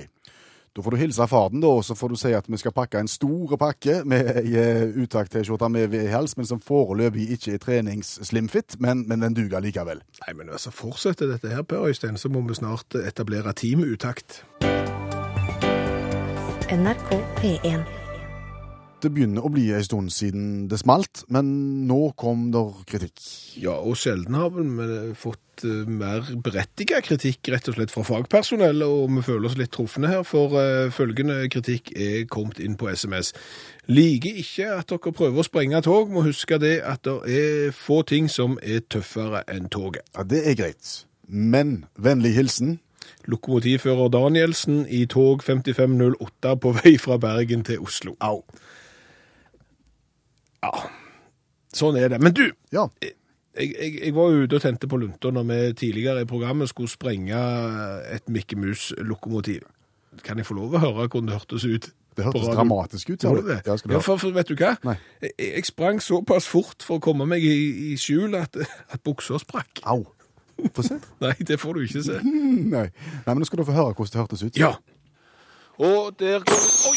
Da 0.77 0.83
får 0.83 0.93
du 0.93 0.97
hilse 1.01 1.25
faren, 1.27 1.61
da, 1.65 1.71
og 1.79 1.85
så 1.89 1.95
får 1.97 2.13
du 2.13 2.19
si 2.21 2.35
at 2.37 2.51
vi 2.53 2.59
skal 2.61 2.75
pakke 2.77 3.01
en 3.01 3.09
stor 3.09 3.57
pakke 3.57 4.03
med 4.05 4.29
ei 4.43 4.67
utakt-T-skjorte 5.01 5.71
med 5.73 5.89
V-hals, 5.95 6.37
men 6.37 6.49
som 6.51 6.61
foreløpig 6.61 7.31
ikke 7.33 7.57
er 7.57 7.63
trenings-slimfit, 7.65 8.77
men, 8.85 9.07
men 9.09 9.25
den 9.25 9.39
duger 9.39 9.65
likevel. 9.65 10.05
Nei, 10.27 10.37
men 10.37 10.53
altså, 10.53 10.75
fortsetter 10.75 11.33
dette 11.33 11.49
her, 11.49 11.65
Per 11.65 11.89
Øystein, 11.89 12.21
så 12.21 12.29
må 12.29 12.45
vi 12.45 12.61
snart 12.61 13.01
etablere 13.01 13.57
team 13.57 13.89
Utakt. 13.89 14.43
NRK 16.69 17.13
P1. 17.41 17.96
Det 19.03 19.11
begynner 19.13 19.45
å 19.45 19.51
bli 19.53 19.67
en 19.77 19.85
stund 19.85 20.13
siden 20.15 20.45
det 20.71 20.79
smalt, 20.81 21.27
men 21.33 21.49
nå 21.89 21.99
kom 22.17 22.47
der 22.55 22.71
kritikk. 22.89 23.21
Ja, 23.61 23.75
og 23.77 23.99
sjelden 24.01 24.39
har 24.39 24.55
vi 24.55 25.13
fått 25.21 25.65
eh, 25.69 25.85
mer 25.85 26.25
berettiget 26.45 27.05
kritikk 27.05 27.51
rett 27.53 27.69
og 27.69 27.77
slett 27.77 27.93
fra 27.93 28.07
fagpersonell, 28.09 28.81
og 28.87 29.13
vi 29.19 29.25
føler 29.27 29.51
oss 29.51 29.59
litt 29.61 29.75
trufne 29.77 30.09
her, 30.09 30.25
for 30.25 30.57
eh, 30.61 30.89
følgende 30.95 31.43
kritikk 31.53 31.93
er 31.93 32.25
kommet 32.33 32.63
inn 32.65 32.79
på 32.81 32.89
SMS. 32.89 33.35
Liker 33.93 34.41
ikke 34.41 34.71
at 34.79 34.89
dere 34.95 35.13
prøver 35.21 35.45
å 35.45 35.47
sprenge 35.47 35.83
tog, 35.85 36.09
må 36.15 36.25
huske 36.25 36.57
det 36.63 36.79
at 36.81 37.05
det 37.05 37.37
er 37.37 37.77
få 37.77 38.01
ting 38.09 38.33
som 38.33 38.57
er 38.65 38.81
tøffere 38.89 39.45
enn 39.53 39.69
toget. 39.69 40.09
Ja, 40.17 40.25
Det 40.25 40.41
er 40.49 40.57
greit. 40.57 40.97
Men 41.29 41.85
vennlig 42.01 42.33
hilsen 42.39 42.79
Lokomotivfører 43.27 44.09
Danielsen 44.09 44.85
i 44.87 45.05
tog 45.11 45.43
5508 45.43 46.55
på 46.63 46.73
vei 46.79 46.95
fra 46.99 47.19
Bergen 47.19 47.65
til 47.67 47.83
Oslo. 47.83 48.15
Au. 48.21 48.43
Ja, 50.65 50.71
sånn 51.77 51.97
er 52.01 52.09
det. 52.15 52.21
Men 52.23 52.33
du, 52.37 52.47
Ja. 52.73 52.87
jeg, 53.03 53.13
jeg, 53.57 53.93
jeg 54.05 54.15
var 54.17 54.33
ute 54.33 54.57
og 54.57 54.63
tente 54.63 54.89
på 54.89 54.97
lunta 55.01 55.31
når 55.33 55.45
vi 55.51 55.59
tidligere 55.85 56.23
i 56.25 56.29
programmet 56.29 56.69
skulle 56.73 56.89
sprenge 56.93 57.37
et 58.15 58.29
Mikke 58.33 58.57
Mus-lokomotiv. 58.57 59.63
Kan 60.25 60.39
jeg 60.41 60.47
få 60.49 60.55
lov 60.57 60.75
å 60.75 60.81
høre 60.81 61.07
hvordan 61.09 61.27
det 61.29 61.37
hørtes 61.37 61.65
ut? 61.69 61.91
Det 62.17 62.25
hørtes 62.25 62.47
dramatisk 62.49 63.11
ut. 63.13 63.21
Gjorde 63.27 63.43
du. 63.45 63.49
det? 63.53 63.61
Ja, 63.93 63.99
for, 64.01 64.17
for 64.17 64.33
vet 64.33 64.49
du 64.49 64.55
hva? 64.57 64.71
Jeg, 65.21 65.33
jeg 65.37 65.67
sprang 65.69 65.99
såpass 66.01 66.47
fort 66.49 66.81
for 66.87 66.97
å 66.97 67.03
komme 67.05 67.27
meg 67.29 67.45
i, 67.45 67.93
i 67.93 67.97
skjul 68.01 68.33
at, 68.41 68.57
at 68.89 69.03
buksa 69.05 69.37
sprakk. 69.43 69.83
Au. 69.85 70.07
Få 70.73 70.81
se. 70.87 70.97
Nei, 71.25 71.35
det 71.45 71.59
får 71.61 71.77
du 71.77 71.83
ikke 71.85 72.03
se. 72.07 72.17
Nei. 72.77 72.87
Nei, 72.89 73.29
men 73.29 73.43
nå 73.45 73.49
skal 73.51 73.61
du 73.61 73.67
få 73.69 73.77
høre 73.77 73.93
hvordan 73.93 74.15
det 74.15 74.23
hørtes 74.23 74.47
ut. 74.49 74.57
Ja. 74.57 74.73
Og 75.77 76.17
der 76.17 76.41
går 76.49 76.65
Oi! 76.89 76.97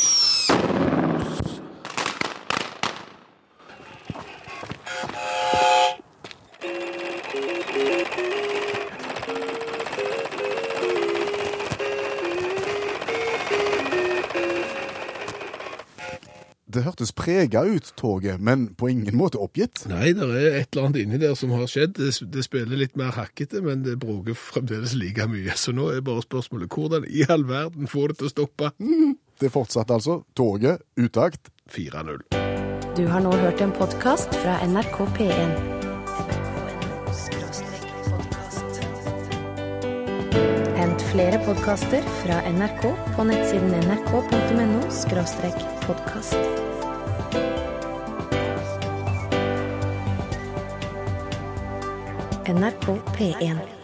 Hørtes 16.99 17.13
prega 17.15 17.63
ut, 17.63 17.93
toget, 17.95 18.39
men 18.39 18.75
på 18.75 18.89
ingen 18.89 19.15
måte 19.15 19.39
oppgitt. 19.39 19.85
Nei, 19.88 20.12
det 20.13 20.23
er 20.27 20.59
et 20.59 20.75
eller 20.75 20.89
annet 20.89 21.01
inni 21.03 21.19
der 21.19 21.35
som 21.35 21.51
har 21.51 21.67
skjedd. 21.67 21.95
Det, 21.95 22.12
det 22.27 22.43
spiller 22.43 22.77
litt 22.77 22.97
mer 22.97 23.13
hakkete, 23.15 23.62
men 23.63 23.83
det 23.83 23.99
bråker 23.99 24.35
fremdeles 24.35 24.95
like 24.99 25.27
mye. 25.27 25.55
Så 25.55 25.71
nå 25.71 25.89
er 25.93 26.03
bare 26.03 26.21
spørsmålet 26.25 26.69
hvordan 26.73 27.07
i 27.07 27.23
all 27.29 27.47
verden 27.47 27.88
får 27.88 28.12
det 28.12 28.19
til 28.19 28.27
å 28.29 28.33
stoppe? 28.35 28.71
Det 29.39 29.51
fortsatte 29.51 29.95
altså. 29.95 30.23
Toget, 30.35 30.83
utakt. 30.99 31.49
4-0. 31.71 32.25
Du 32.97 33.05
har 33.07 33.21
nå 33.23 33.31
hørt 33.31 33.62
en 33.62 33.71
podkast 33.71 34.33
fra 34.41 34.59
NRK 34.67 35.05
P1. 35.15 35.53
Hent 40.79 41.05
flere 41.12 41.39
podkaster 41.45 42.03
fra 42.23 42.41
NRK 42.49 42.89
på 43.15 43.27
nettsiden 43.29 43.77
nrk.no 43.85 44.81
podkast. 45.85 46.79
NRK 52.50 53.00
P1. 53.15 53.79